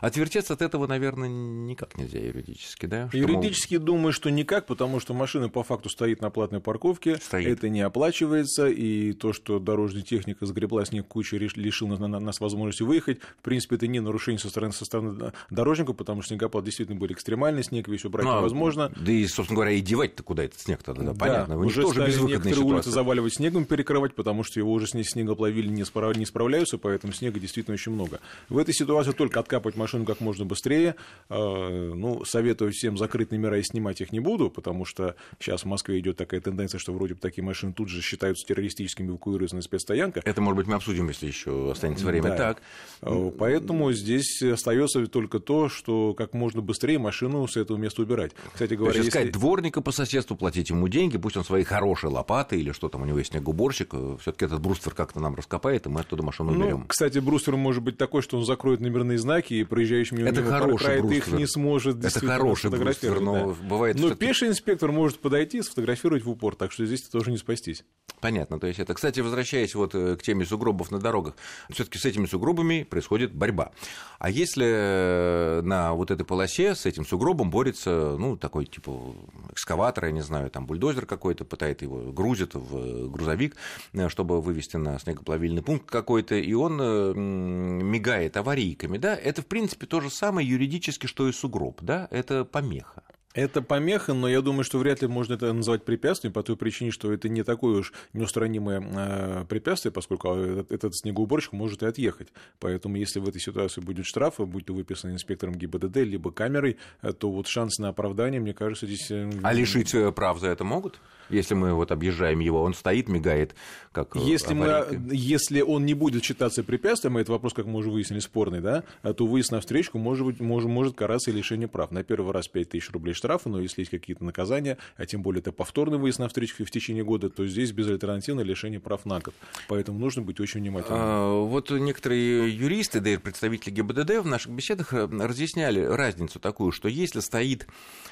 Отвертеться 0.00 0.54
от 0.54 0.62
этого, 0.62 0.86
наверное, 0.86 1.28
никак 1.28 1.96
нельзя 1.96 2.18
юридически, 2.18 2.86
да? 2.86 3.08
Что 3.08 3.18
юридически 3.18 3.76
мол... 3.76 3.84
думаю, 3.84 4.12
что 4.12 4.30
никак, 4.30 4.66
потому 4.66 5.00
что 5.00 5.14
машина 5.14 5.48
по 5.48 5.62
факту 5.62 5.88
стоит 5.88 6.20
на 6.20 6.30
платной 6.30 6.60
парковке, 6.60 7.16
стоит. 7.16 7.48
это 7.48 7.68
не 7.68 7.80
оплачивается, 7.80 8.66
и 8.68 9.12
то, 9.12 9.32
что 9.32 9.58
дорожная 9.58 10.02
техника 10.02 10.46
сгребла 10.46 10.84
снег 10.84 11.06
кучу, 11.06 11.36
лишил 11.36 11.88
нас 11.88 12.40
возможности 12.40 12.82
выехать, 12.82 13.20
в 13.20 13.42
принципе, 13.42 13.76
это 13.76 13.86
не 13.86 14.00
нарушение 14.00 14.38
со 14.38 14.48
стороны, 14.48 14.72
со 14.72 14.84
стороны 14.84 15.32
дорожника, 15.50 15.92
потому 15.92 16.22
что 16.22 16.34
снегопад 16.34 16.64
действительно 16.64 16.98
был 16.98 17.06
экстремальный, 17.08 17.62
снег 17.62 17.88
весь 17.88 18.04
убрать 18.04 18.24
ну, 18.24 18.38
невозможно. 18.38 18.92
Да 18.96 19.12
и, 19.12 19.26
собственно 19.26 19.56
говоря, 19.56 19.72
и 19.72 19.80
девать-то 19.80 20.22
куда 20.22 20.44
этот 20.44 20.60
снег 20.60 20.82
тогда, 20.82 21.12
да, 21.12 21.14
понятно. 21.14 21.58
Уже 21.58 21.82
тоже 21.82 21.94
стали 21.94 22.10
некоторые 22.26 22.54
ситуация. 22.54 22.74
улицы 22.74 22.90
заваливать 22.90 23.34
снегом, 23.34 23.64
перекрывать, 23.64 24.14
потому 24.14 24.42
что 24.42 24.60
его 24.60 24.72
уже 24.72 24.86
снегоплавили 24.86 25.68
не, 25.68 25.84
справ... 25.84 26.16
не 26.16 26.26
справляются, 26.26 26.78
поэтому 26.78 27.12
снега 27.12 27.40
действительно 27.40 27.74
очень 27.74 27.92
много. 27.92 28.20
В 28.48 28.58
этой 28.58 28.74
ситуации 28.74 29.12
только 29.12 29.40
откапывать 29.76 29.86
машину 29.86 30.04
как 30.04 30.20
можно 30.20 30.44
быстрее. 30.44 30.96
А, 31.28 31.94
ну, 31.94 32.24
советую 32.24 32.72
всем 32.72 32.96
закрыть 32.96 33.30
номера 33.30 33.58
и 33.58 33.62
снимать 33.62 34.00
их 34.00 34.12
не 34.12 34.20
буду, 34.20 34.50
потому 34.50 34.84
что 34.84 35.14
сейчас 35.38 35.62
в 35.62 35.66
Москве 35.66 35.98
идет 36.00 36.16
такая 36.16 36.40
тенденция, 36.40 36.78
что 36.78 36.92
вроде 36.92 37.14
бы 37.14 37.20
такие 37.20 37.44
машины 37.44 37.72
тут 37.72 37.88
же 37.88 38.02
считаются 38.02 38.46
террористическими, 38.46 39.08
эвакуируются 39.08 39.56
на 39.56 39.62
спецстоянках. 39.62 40.24
Это, 40.26 40.40
может 40.40 40.56
быть, 40.56 40.66
мы 40.66 40.74
обсудим, 40.74 41.08
если 41.08 41.26
еще 41.26 41.70
останется 41.70 42.06
время. 42.06 42.30
Да. 42.30 42.36
Так. 42.36 42.62
А, 43.02 43.30
поэтому 43.30 43.92
здесь 43.92 44.42
остается 44.42 45.06
только 45.06 45.38
то, 45.38 45.68
что 45.68 46.14
как 46.14 46.34
можно 46.34 46.60
быстрее 46.60 46.98
машину 46.98 47.46
с 47.46 47.56
этого 47.56 47.76
места 47.76 48.02
убирать. 48.02 48.32
Кстати 48.52 48.74
говоря, 48.74 48.92
то 48.92 48.98
есть, 48.98 49.06
если... 49.14 49.18
искать 49.18 49.32
дворника 49.32 49.80
по 49.80 49.92
соседству, 49.92 50.36
платить 50.36 50.70
ему 50.70 50.88
деньги, 50.88 51.18
пусть 51.18 51.36
он 51.36 51.44
свои 51.44 51.64
хорошие 51.64 52.10
лопаты 52.10 52.58
или 52.58 52.72
что 52.72 52.88
там 52.88 53.02
у 53.02 53.04
него 53.04 53.18
есть 53.18 53.30
снегоуборщик, 53.30 53.90
э, 53.92 54.16
все-таки 54.20 54.46
этот 54.46 54.60
бруствер 54.60 54.94
как-то 54.94 55.20
нам 55.20 55.34
раскопает, 55.34 55.86
и 55.86 55.88
мы 55.88 56.00
оттуда 56.00 56.22
машину 56.22 56.52
уберем. 56.52 56.80
Ну, 56.80 56.84
кстати, 56.86 57.18
бруствер 57.18 57.56
может 57.56 57.82
быть 57.82 57.98
такой, 57.98 58.22
что 58.22 58.38
он 58.38 58.44
закроет 58.44 58.80
номерные 58.80 59.18
знаки, 59.18 59.54
и 59.54 59.65
проезжающий 59.66 60.16
мимо 60.16 60.28
это 60.28 60.40
него 60.40 60.50
хороший 60.50 61.00
бруствер. 61.00 61.18
их 61.18 61.28
не 61.32 61.46
сможет 61.46 62.04
Это 62.04 62.20
хороший 62.20 62.70
бруствер, 62.70 63.20
но 63.20 63.54
да. 63.54 63.68
бывает... 63.68 63.98
Но 63.98 64.14
пеший 64.14 64.48
инспектор 64.48 64.92
может 64.92 65.18
подойти 65.18 65.58
и 65.58 65.62
сфотографировать 65.62 66.24
в 66.24 66.30
упор, 66.30 66.54
так 66.56 66.72
что 66.72 66.86
здесь 66.86 67.02
тоже 67.02 67.30
не 67.30 67.38
спастись. 67.38 67.84
Понятно, 68.20 68.58
то 68.58 68.66
есть 68.66 68.78
это, 68.78 68.94
кстати, 68.94 69.20
возвращаясь 69.20 69.74
вот 69.74 69.94
э, 69.94 70.16
к 70.16 70.22
теме 70.22 70.44
сугробов 70.46 70.90
на 70.90 70.98
дорогах, 70.98 71.34
все-таки 71.70 71.98
с 71.98 72.04
этими 72.04 72.26
сугробами 72.26 72.84
происходит 72.84 73.34
борьба. 73.34 73.72
А 74.18 74.30
если 74.30 74.66
э, 74.66 75.60
на 75.62 75.92
вот 75.92 76.10
этой 76.10 76.24
полосе 76.24 76.74
с 76.74 76.86
этим 76.86 77.04
сугробом 77.04 77.50
борется, 77.50 78.16
ну, 78.18 78.36
такой 78.36 78.66
типа 78.66 79.14
экскаватор, 79.56 80.04
я 80.06 80.12
не 80.12 80.20
знаю, 80.20 80.50
там 80.50 80.66
бульдозер 80.66 81.06
какой-то, 81.06 81.44
пытает 81.44 81.82
его, 81.82 82.12
грузит 82.12 82.54
в 82.54 83.08
грузовик, 83.08 83.56
э, 83.94 84.08
чтобы 84.08 84.40
вывести 84.40 84.76
на 84.76 84.98
снегоплавильный 84.98 85.62
пункт 85.62 85.90
какой-то, 85.90 86.34
и 86.34 86.52
он 86.52 86.76
мигает 87.16 88.36
аварийками, 88.36 88.98
да, 88.98 89.16
это, 89.16 89.42
в 89.42 89.46
принципе, 89.46 89.86
то 89.86 90.00
же 90.00 90.10
самое 90.10 90.46
юридически, 90.46 91.06
что 91.06 91.28
и 91.28 91.32
сугроб, 91.32 91.80
да, 91.82 92.06
это 92.10 92.44
помеха. 92.44 93.02
Это 93.36 93.60
помеха, 93.60 94.14
но 94.14 94.28
я 94.28 94.40
думаю, 94.40 94.64
что 94.64 94.78
вряд 94.78 95.02
ли 95.02 95.08
можно 95.08 95.34
это 95.34 95.52
называть 95.52 95.84
препятствием 95.84 96.32
по 96.32 96.42
той 96.42 96.56
причине, 96.56 96.90
что 96.90 97.12
это 97.12 97.28
не 97.28 97.42
такое 97.42 97.80
уж 97.80 97.92
неустранимое 98.14 98.80
э, 98.80 99.44
препятствие, 99.46 99.92
поскольку 99.92 100.30
этот, 100.30 100.72
этот 100.72 100.96
снегоуборщик 100.96 101.52
может 101.52 101.82
и 101.82 101.86
отъехать. 101.86 102.28
Поэтому 102.60 102.96
если 102.96 103.20
в 103.20 103.28
этой 103.28 103.38
ситуации 103.38 103.82
будет 103.82 104.06
штраф, 104.06 104.36
будь 104.38 104.64
то 104.64 104.72
выписан 104.72 105.12
инспектором 105.12 105.54
ГИБДД, 105.54 105.98
либо 105.98 106.32
камерой, 106.32 106.78
э, 107.02 107.12
то 107.12 107.30
вот 107.30 107.46
шанс 107.46 107.78
на 107.78 107.90
оправдание, 107.90 108.40
мне 108.40 108.54
кажется, 108.54 108.86
здесь... 108.86 109.10
Э, 109.10 109.30
а 109.42 109.52
лишить 109.52 109.94
прав 110.14 110.40
за 110.40 110.48
это 110.48 110.64
могут? 110.64 110.98
Если 111.28 111.54
мы 111.54 111.74
вот 111.74 111.92
объезжаем 111.92 112.38
его, 112.38 112.62
он 112.62 112.72
стоит, 112.72 113.08
мигает, 113.08 113.54
как 113.92 114.14
если, 114.14 114.54
мы, 114.54 114.86
если 115.12 115.60
он 115.60 115.84
не 115.84 115.92
будет 115.92 116.24
считаться 116.24 116.62
препятствием, 116.62 117.16
а 117.16 117.20
это 117.20 117.32
вопрос, 117.32 117.52
как 117.52 117.66
мы 117.66 117.80
уже 117.80 117.90
выяснили, 117.90 118.20
спорный, 118.20 118.60
да, 118.60 118.84
то 119.02 119.26
выезд 119.26 119.50
на 119.50 119.60
встречку 119.60 119.98
может, 119.98 120.24
быть, 120.24 120.40
может, 120.40 120.70
может 120.70 120.96
караться 120.96 121.30
и 121.30 121.34
лишение 121.34 121.68
прав. 121.68 121.90
На 121.90 122.04
первый 122.04 122.32
раз 122.32 122.48
5 122.48 122.70
тысяч 122.70 122.90
рублей 122.92 123.12
штраф 123.12 123.25
штрафа, 123.26 123.48
но 123.48 123.60
если 123.60 123.80
есть 123.80 123.90
какие-то 123.90 124.24
наказания, 124.24 124.78
а 124.96 125.04
тем 125.04 125.22
более 125.22 125.40
это 125.40 125.50
повторный 125.50 125.98
выезд 125.98 126.20
на 126.20 126.28
встречу 126.28 126.64
в 126.64 126.70
течение 126.70 127.02
года, 127.02 127.28
то 127.28 127.46
здесь 127.46 127.72
безальтернативное 127.72 128.44
лишение 128.44 128.78
прав 128.78 129.04
на 129.04 129.18
год. 129.18 129.34
Поэтому 129.68 129.98
нужно 129.98 130.22
быть 130.22 130.38
очень 130.38 130.60
внимательным. 130.60 131.00
А, 131.00 131.40
вот 131.42 131.70
некоторые 131.70 132.54
юристы, 132.54 133.00
да 133.00 133.10
и 133.10 133.16
представители 133.16 133.70
ГИБДД 133.70 134.18
в 134.22 134.26
наших 134.26 134.52
беседах 134.52 134.94
э, 134.94 135.06
разъясняли 135.06 135.80
разницу 135.80 136.38
такую, 136.38 136.70
что 136.70 136.88
если 136.88 137.18
стоит, 137.18 137.66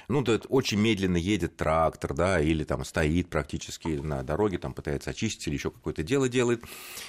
ну, 0.08 0.22
да, 0.22 0.40
очень 0.48 0.80
медленно 0.80 1.16
едет 1.16 1.56
трактор, 1.56 2.12
да, 2.14 2.40
или 2.40 2.64
там 2.64 2.84
стоит 2.84 3.28
практически 3.28 3.88
на 3.88 4.24
дороге, 4.24 4.58
там 4.58 4.74
пытается 4.74 5.10
очистить 5.10 5.46
или 5.46 5.54
еще 5.54 5.70
какое-то 5.70 6.02
дело 6.02 6.28
делает, 6.28 6.64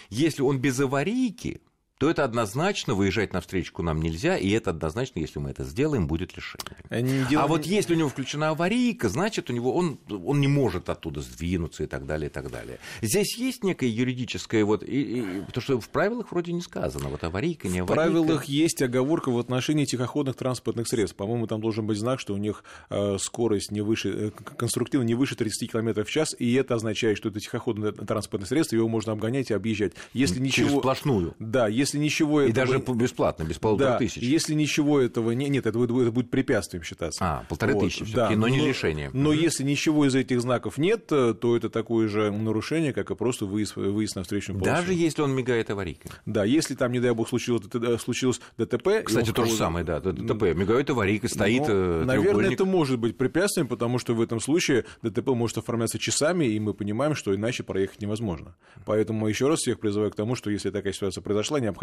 если 0.09 0.43
он 0.43 0.59
без 0.59 0.79
аварийки, 0.79 1.61
то 1.97 2.09
это 2.09 2.25
однозначно 2.25 2.93
выезжать 2.93 3.31
на 3.31 3.39
встречку 3.39 3.81
нам 3.81 4.01
нельзя, 4.01 4.37
и 4.37 4.49
это 4.49 4.71
однозначно, 4.71 5.19
если 5.19 5.39
мы 5.39 5.51
это 5.51 5.63
сделаем, 5.63 6.07
будет 6.07 6.35
лишение. 6.35 7.25
Дел... 7.29 7.39
А 7.39 7.47
вот 7.47 7.65
если 7.65 7.93
у 7.93 7.97
него 7.97 8.09
включена 8.09 8.49
аварийка, 8.49 9.07
значит, 9.07 9.49
у 9.49 9.53
него 9.53 9.73
он, 9.73 9.97
он 10.09 10.41
не 10.41 10.49
может 10.49 10.89
оттуда 10.89 11.21
сдвинуться 11.21 11.83
и 11.83 11.87
так 11.87 12.05
далее, 12.05 12.29
и 12.29 12.31
так 12.31 12.51
далее. 12.51 12.79
Здесь 13.01 13.37
есть 13.37 13.63
некое 13.63 13.87
юридическое, 13.87 14.65
вот, 14.65 14.83
и, 14.83 15.19
и, 15.19 15.41
потому 15.41 15.61
что 15.61 15.79
в 15.79 15.87
правилах 15.87 16.31
вроде 16.31 16.51
не 16.51 16.61
сказано, 16.61 17.07
вот 17.07 17.23
аварийка, 17.23 17.69
не 17.69 17.79
аварийка. 17.79 17.93
В 17.93 17.95
правилах 17.95 18.45
есть 18.45 18.81
оговорка 18.81 19.29
в 19.29 19.39
отношении 19.39 19.85
тихоходных 19.85 20.35
транспортных 20.35 20.89
средств. 20.89 21.15
По-моему, 21.15 21.47
там 21.47 21.61
должен 21.61 21.87
быть 21.87 21.97
знак, 21.97 22.19
что 22.19 22.33
у 22.33 22.37
них 22.37 22.65
э, 22.89 23.17
скорость 23.19 23.71
не 23.71 23.79
выше, 23.79 24.09
э, 24.09 24.31
конструктивно 24.57 25.05
не 25.05 25.15
выше 25.15 25.37
30 25.37 25.71
км 25.71 26.03
в 26.03 26.09
час, 26.09 26.35
и 26.37 26.53
это 26.55 26.75
означает, 26.75 27.17
что 27.17 27.29
это 27.29 27.39
тихоходное 27.39 27.93
транспортное 27.93 28.47
средство, 28.49 28.75
его 28.75 28.89
можно 28.89 29.13
обгонять 29.13 29.49
и 29.49 29.53
объезжать. 29.53 29.93
Если 30.11 30.35
Через 30.35 30.45
ничего... 30.45 30.79
сплошную. 30.79 31.35
Да, 31.39 31.69
если 31.69 31.84
если 31.85 31.97
ничего 31.97 32.41
и 32.41 32.51
этого... 32.51 32.67
даже 32.67 32.97
бесплатно, 32.97 33.43
без 33.43 33.57
полутора 33.57 33.91
да, 33.91 33.97
тысяч. 33.97 34.21
если 34.21 34.53
ничего 34.53 34.99
этого... 34.99 35.31
Не... 35.31 35.49
Нет, 35.49 35.65
это 35.65 35.77
будет, 35.77 35.91
это 35.91 36.11
будет 36.11 36.29
препятствием 36.29 36.83
считаться. 36.83 37.23
А, 37.23 37.45
полторы 37.47 37.73
вот, 37.73 37.85
тысячи 37.85 38.13
да, 38.13 38.29
но 38.31 38.47
не 38.47 38.65
лишение. 38.65 39.09
Но 39.13 39.29
угу. 39.29 39.37
если 39.37 39.63
ничего 39.63 40.05
из 40.05 40.15
этих 40.15 40.41
знаков 40.41 40.77
нет, 40.77 41.07
то 41.07 41.55
это 41.55 41.69
такое 41.69 42.07
же 42.07 42.31
нарушение, 42.31 42.93
как 42.93 43.11
и 43.11 43.15
просто 43.15 43.45
выезд, 43.45 43.75
выезд 43.75 44.15
на 44.15 44.23
встречную 44.23 44.59
полосу. 44.59 44.75
Даже 44.75 44.93
если 44.93 45.21
он 45.21 45.31
мигает 45.31 45.69
аварийкой? 45.69 46.11
Да, 46.25 46.43
если 46.43 46.75
там, 46.75 46.91
не 46.91 46.99
дай 46.99 47.13
бог, 47.13 47.29
случилось, 47.29 47.63
случилось 48.01 48.41
ДТП... 48.57 49.03
Кстати, 49.03 49.31
то 49.31 49.45
же 49.45 49.51
самое, 49.51 49.85
да, 49.85 49.99
ДТП. 49.99 50.55
Мигает 50.55 50.89
аварийка, 50.89 51.27
стоит 51.27 51.67
но, 51.67 51.73
э, 51.73 52.03
Наверное, 52.05 52.51
это 52.51 52.65
может 52.65 52.99
быть 52.99 53.17
препятствием, 53.17 53.67
потому 53.67 53.99
что 53.99 54.13
в 54.13 54.21
этом 54.21 54.39
случае 54.39 54.85
ДТП 55.01 55.29
может 55.29 55.57
оформляться 55.57 55.99
часами, 55.99 56.45
и 56.45 56.59
мы 56.59 56.73
понимаем, 56.73 57.15
что 57.15 57.35
иначе 57.35 57.63
проехать 57.63 58.01
невозможно. 58.01 58.55
Поэтому 58.85 59.27
еще 59.27 59.47
раз 59.47 59.59
всех 59.59 59.79
призываю 59.79 60.11
к 60.11 60.15
тому, 60.15 60.35
что 60.35 60.49
если 60.49 60.69
такая 60.69 60.93
ситуация 60.93 61.21
произошла, 61.21 61.59
необходимо 61.59 61.74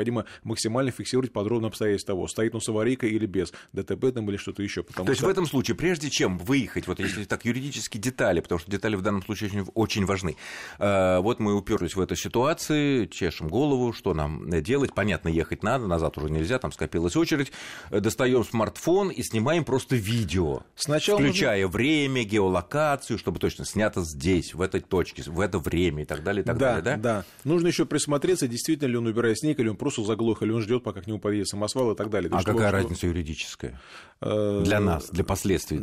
максимально 0.45 0.91
фиксировать 0.91 1.33
подробно 1.33 1.69
обстоятельства 1.69 2.13
того, 2.15 2.29
стоит 2.29 2.55
он 2.55 2.61
с 2.61 2.69
аварийкой 2.69 3.11
или 3.11 3.27
без, 3.27 3.53
ДТП 3.73 4.13
там 4.13 4.29
или 4.31 4.37
что-то 4.37 4.63
еще. 4.63 4.83
То 4.83 5.09
есть 5.09 5.23
в 5.23 5.29
этом 5.29 5.47
случае, 5.47 5.77
прежде 5.77 6.11
чем 6.11 6.39
выехать, 6.39 6.87
вот 6.87 6.99
если 7.01 7.25
так 7.25 7.45
юридически 7.45 7.99
детали, 7.99 8.41
потому 8.41 8.59
что 8.59 8.71
детали 8.71 8.97
в 8.97 9.03
данном 9.03 9.23
случае 9.23 9.51
очень, 9.51 9.67
очень 9.75 10.05
важны, 10.05 10.37
э, 10.79 11.19
вот 11.19 11.41
мы 11.41 11.55
уперлись 11.55 11.97
в 11.97 12.01
эту 12.01 12.17
ситуацию, 12.17 13.07
чешем 13.09 13.49
голову, 13.49 13.93
что 13.93 14.15
нам 14.15 14.49
делать, 14.63 14.95
понятно, 14.95 15.29
ехать 15.29 15.63
надо, 15.63 15.87
назад 15.87 16.19
уже 16.19 16.31
нельзя, 16.31 16.59
там 16.59 16.73
скопилась 16.73 17.17
очередь, 17.17 17.53
достаем 17.91 18.45
смартфон 18.45 19.11
и 19.11 19.23
снимаем 19.23 19.65
просто 19.65 19.97
видео, 19.97 20.63
Сначала 20.75 21.19
включая 21.19 21.63
нужно... 21.63 21.79
время, 21.79 22.25
геолокацию, 22.25 23.19
чтобы 23.19 23.39
точно 23.39 23.65
снято 23.65 24.03
здесь, 24.03 24.55
в 24.55 24.61
этой 24.61 24.81
точке, 24.81 25.23
в 25.27 25.41
это 25.41 25.59
время 25.59 26.03
и 26.03 26.07
так 26.07 26.23
далее, 26.23 26.43
и 26.43 26.47
так 26.47 26.59
да, 26.59 26.81
далее, 26.81 26.83
да? 26.83 26.97
Да, 26.97 27.25
нужно 27.45 27.69
еще 27.69 27.87
присмотреться, 27.87 28.49
действительно 28.49 28.89
ли 28.89 28.97
он 28.97 29.07
убирает 29.07 29.39
снег, 29.39 29.59
или 29.61 29.69
он 29.69 29.77
просто 29.83 30.05
заглох, 30.05 30.43
или 30.43 30.53
он 30.53 30.63
ждет, 30.63 30.85
пока 30.85 31.01
к 31.01 31.09
нему 31.09 31.19
подъедет 31.19 31.49
самосвал 31.49 31.91
и 31.91 31.97
так 31.97 32.09
далее. 32.09 32.31
А 32.33 32.45
какая 32.45 32.71
разница 32.71 33.09
юридическая? 33.09 33.81
Э, 34.21 34.63
для 34.65 34.79
нас, 34.79 35.11
для 35.11 35.25
последствий? 35.25 35.81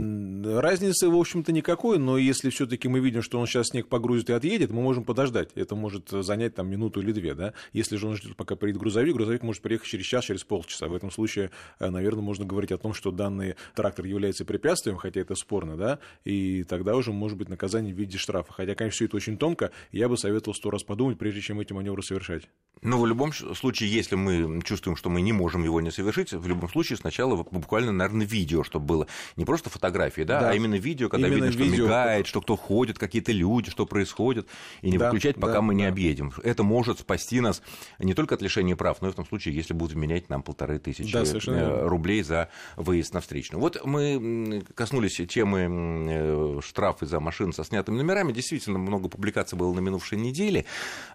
Разницы, 0.58 1.10
в 1.10 1.18
общем-то, 1.18 1.52
никакой, 1.52 2.00
но 2.00 2.18
если 2.18 2.50
все-таки 2.50 2.88
мы 2.88 3.02
видим, 3.02 3.22
что 3.22 3.40
он 3.40 3.46
сейчас 3.46 3.68
снег 3.68 3.90
погрузит 3.90 4.30
и 4.30 4.34
отъедет, 4.34 4.72
мы 4.72 4.82
можем 4.82 5.04
подождать. 5.04 5.50
Это 5.56 5.76
может 5.76 6.10
занять 6.10 6.56
там 6.56 6.70
минуту 6.70 7.02
или 7.02 7.12
две, 7.12 7.34
да. 7.34 7.54
Если 7.74 7.98
же 7.98 8.08
он 8.08 8.16
ждет, 8.16 8.38
пока 8.38 8.56
приедет 8.56 8.80
грузовик, 8.80 9.16
грузовик 9.16 9.44
может 9.44 9.62
приехать 9.62 9.90
через 9.90 10.06
час, 10.06 10.24
через 10.24 10.46
полчаса. 10.46 10.88
В 10.88 10.96
этом 10.96 11.12
случае, 11.12 11.52
э, 11.80 11.90
наверное, 11.90 12.22
можно 12.22 12.46
говорить 12.46 12.72
о 12.72 12.78
том, 12.78 12.94
что 12.94 13.12
данный 13.12 13.56
трактор 13.76 14.06
является 14.06 14.46
препятствием, 14.46 14.96
хотя 14.96 15.20
это 15.20 15.36
спорно, 15.36 15.76
да, 15.76 16.00
и 16.24 16.64
тогда 16.64 16.96
уже 16.96 17.12
может 17.12 17.38
быть 17.38 17.50
наказание 17.50 17.94
в 17.94 17.98
виде 17.98 18.18
штрафа. 18.18 18.54
Хотя, 18.54 18.76
конечно, 18.76 18.96
все 18.96 19.06
это 19.06 19.18
очень 19.18 19.38
тонко, 19.38 19.72
я 19.92 20.08
бы 20.08 20.18
советовал 20.18 20.56
сто 20.56 20.72
раз 20.72 20.84
подумать, 20.84 21.18
прежде 21.18 21.42
чем 21.42 21.60
эти 21.60 21.74
маневры 21.74 22.04
совершать. 22.04 22.48
Но 22.82 23.00
в 23.02 23.06
любом 23.06 23.34
случае, 23.34 23.89
если 23.90 24.16
мы 24.16 24.62
чувствуем, 24.64 24.96
что 24.96 25.10
мы 25.10 25.22
не 25.22 25.34
можем 25.34 25.64
его 25.64 25.82
не 25.82 25.92
совершить, 25.92 26.32
в 26.32 26.48
любом 26.48 26.70
случае 26.70 26.98
сначала 26.98 27.36
буквально, 27.36 27.92
наверное, 27.92 28.26
видео, 28.26 28.64
чтобы 28.64 28.86
было 28.86 29.08
не 29.36 29.46
просто 29.46 29.70
фотографии, 29.70 30.22
да, 30.22 30.40
да. 30.40 30.50
а 30.52 30.54
именно 30.54 30.76
видео, 30.76 31.10
когда 31.10 31.28
именно 31.28 31.46
видно, 31.46 31.64
видео, 31.64 31.76
что 31.76 31.84
мигает, 31.84 32.28
что 32.28 32.42
кто 32.42 32.56
ходит, 32.56 32.98
какие-то 32.98 33.32
люди, 33.32 33.72
что 33.72 33.86
происходит, 33.86 34.48
и 34.82 34.92
не 34.92 34.98
да, 34.98 35.08
выключать, 35.08 35.36
пока 35.36 35.56
да, 35.56 35.62
мы 35.62 35.76
не 35.76 35.84
да. 35.84 35.90
объедем. 35.90 36.32
Это 36.44 36.64
может 36.64 37.00
спасти 37.00 37.42
нас 37.42 37.62
не 38.00 38.14
только 38.14 38.36
от 38.36 38.42
лишения 38.42 38.76
прав, 38.76 39.02
но 39.02 39.10
и 39.10 39.12
в 39.12 39.16
том 39.16 39.26
случае, 39.26 39.56
если 39.56 39.74
будут 39.74 39.96
менять 39.96 40.30
нам 40.30 40.44
полторы 40.44 40.80
тысячи 40.80 41.12
да, 41.12 41.24
э, 41.24 41.88
рублей 41.88 42.24
за 42.24 42.50
выезд 42.76 43.14
на 43.14 43.22
встречную. 43.22 43.60
Вот 43.60 43.84
мы 43.86 44.64
коснулись 44.76 45.20
темы 45.28 45.68
э, 45.70 46.60
штрафы 46.64 47.06
за 47.06 47.20
машины 47.20 47.54
со 47.54 47.64
снятыми 47.64 47.98
номерами. 47.98 48.32
Действительно, 48.32 48.80
много 48.80 49.10
публикаций 49.10 49.58
было 49.58 49.74
на 49.74 49.80
минувшей 49.80 50.18
неделе 50.18 50.66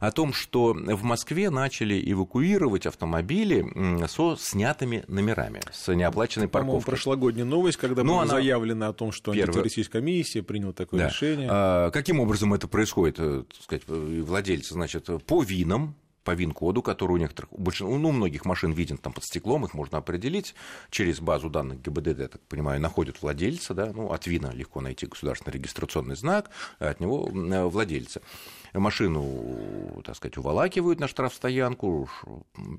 о 0.00 0.10
том, 0.10 0.32
что 0.32 0.74
в 0.74 1.02
Москве 1.02 1.50
начали 1.50 2.02
эвакуировать 2.10 2.63
автомобили 2.86 4.06
со 4.06 4.36
снятыми 4.36 5.04
номерами, 5.08 5.60
с 5.72 5.92
неоплаченной 5.92 6.48
парковкой. 6.48 6.66
По-моему, 6.66 6.84
прошлогодняя 6.84 7.44
новость, 7.44 7.78
когда 7.78 8.02
Но 8.02 8.06
ну, 8.06 8.12
было 8.14 8.22
она... 8.22 8.34
заявлено 8.34 8.88
о 8.88 8.92
том, 8.92 9.12
что 9.12 9.32
Первое... 9.32 9.48
антитеррористическая 9.48 10.02
комиссия 10.02 10.42
приняла 10.42 10.72
такое 10.72 11.00
да. 11.00 11.08
решение. 11.08 11.48
А, 11.50 11.90
каким 11.90 12.20
образом 12.20 12.54
это 12.54 12.68
происходит? 12.68 13.16
Э, 13.18 13.44
так 13.48 13.62
сказать, 13.62 13.82
владельцы, 13.86 14.74
значит, 14.74 15.08
по 15.26 15.42
винам, 15.42 15.96
по 16.24 16.34
ВИН-коду, 16.34 16.82
который 16.82 17.12
у 17.12 17.16
некоторых, 17.16 17.52
у, 17.52 17.60
большин, 17.60 17.88
ну, 18.00 18.08
у 18.08 18.12
многих 18.12 18.44
машин 18.44 18.72
виден 18.72 18.98
там 18.98 19.12
под 19.12 19.24
стеклом, 19.24 19.64
их 19.64 19.74
можно 19.74 19.98
определить 19.98 20.54
через 20.90 21.20
базу 21.20 21.50
данных 21.50 21.82
ГИБДД, 21.82 22.18
я 22.18 22.28
так 22.28 22.40
понимаю, 22.42 22.80
находят 22.80 23.22
владельца, 23.22 23.74
да, 23.74 23.92
ну, 23.94 24.12
от 24.12 24.26
ВИНа 24.26 24.52
легко 24.52 24.80
найти 24.80 25.06
государственный 25.06 25.52
регистрационный 25.52 26.16
знак, 26.16 26.50
а 26.78 26.88
от 26.88 27.00
него 27.00 27.28
э, 27.28 27.64
владельца. 27.64 28.22
Машину, 28.72 30.02
так 30.04 30.16
сказать, 30.16 30.36
уволакивают 30.36 30.98
на 30.98 31.06
штрафстоянку, 31.06 32.08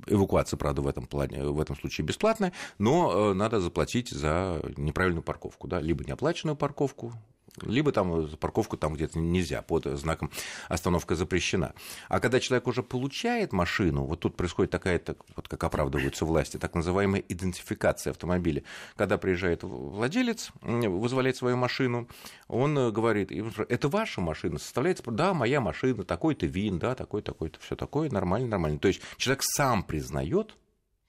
эвакуация, 0.07 0.57
правда, 0.57 0.81
в 0.81 0.87
этом, 0.87 1.05
плане, 1.07 1.43
в 1.43 1.61
этом 1.61 1.77
случае 1.77 2.05
бесплатная, 2.05 2.51
но 2.79 3.31
э, 3.31 3.33
надо 3.33 3.61
заплатить 3.61 4.09
за 4.09 4.61
неправильную 4.75 5.23
парковку, 5.23 5.67
да, 5.67 5.79
либо 5.79 6.03
неоплаченную 6.03 6.57
парковку, 6.57 7.13
либо 7.61 7.91
там 7.91 8.27
парковку 8.37 8.77
там 8.77 8.95
где-то 8.95 9.19
нельзя, 9.19 9.61
под 9.61 9.85
знаком 9.85 10.31
остановка 10.67 11.15
запрещена. 11.15 11.73
А 12.09 12.19
когда 12.19 12.39
человек 12.39 12.67
уже 12.67 12.83
получает 12.83 13.53
машину, 13.53 14.05
вот 14.05 14.19
тут 14.21 14.35
происходит 14.35 14.71
такая, 14.71 14.99
так, 14.99 15.17
вот 15.35 15.47
как 15.47 15.63
оправдываются 15.63 16.25
власти, 16.25 16.57
так 16.57 16.75
называемая 16.75 17.23
идентификация 17.27 18.11
автомобиля. 18.11 18.63
Когда 18.95 19.17
приезжает 19.17 19.63
владелец, 19.63 20.51
вызволяет 20.61 21.37
свою 21.37 21.57
машину, 21.57 22.07
он 22.47 22.91
говорит, 22.91 23.31
это 23.31 23.87
ваша 23.89 24.21
машина, 24.21 24.59
составляется, 24.59 25.03
да, 25.11 25.33
моя 25.33 25.61
машина, 25.61 26.03
такой-то 26.03 26.45
вин, 26.45 26.79
да, 26.79 26.95
такой-то, 26.95 27.31
такой-то, 27.31 27.59
все 27.59 27.75
такое, 27.75 28.09
нормально, 28.09 28.49
нормально. 28.49 28.79
То 28.79 28.87
есть 28.87 29.01
человек 29.17 29.43
сам 29.43 29.83
признает, 29.83 30.55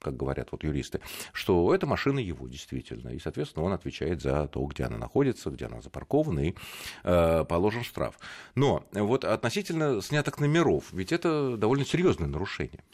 как 0.07 0.16
говорят 0.16 0.53
вот 0.53 0.62
юристы, 0.62 1.01
что 1.33 1.75
эта 1.75 1.85
машина 1.87 2.21
его 2.21 2.47
действительно, 2.47 3.09
и, 3.09 3.19
соответственно, 3.19 3.64
он 3.64 3.73
отвечает 3.73 4.23
за 4.23 4.47
то, 4.47 4.64
где 4.66 4.85
она 4.85 4.99
находится, 4.99 5.51
где 5.51 5.66
она 5.66 5.81
запаркована, 5.81 6.40
и 6.47 6.55
э, 7.03 7.45
положен 7.49 7.83
штраф. 7.83 8.16
Но 8.55 8.85
вот 8.92 9.25
относительно 9.25 10.01
снятых 10.01 10.38
номеров, 10.38 10.85
ведь 10.92 11.11
это 11.11 11.57
довольно 11.57 11.85
серьезное 11.85 12.29
нарушение. 12.29 12.85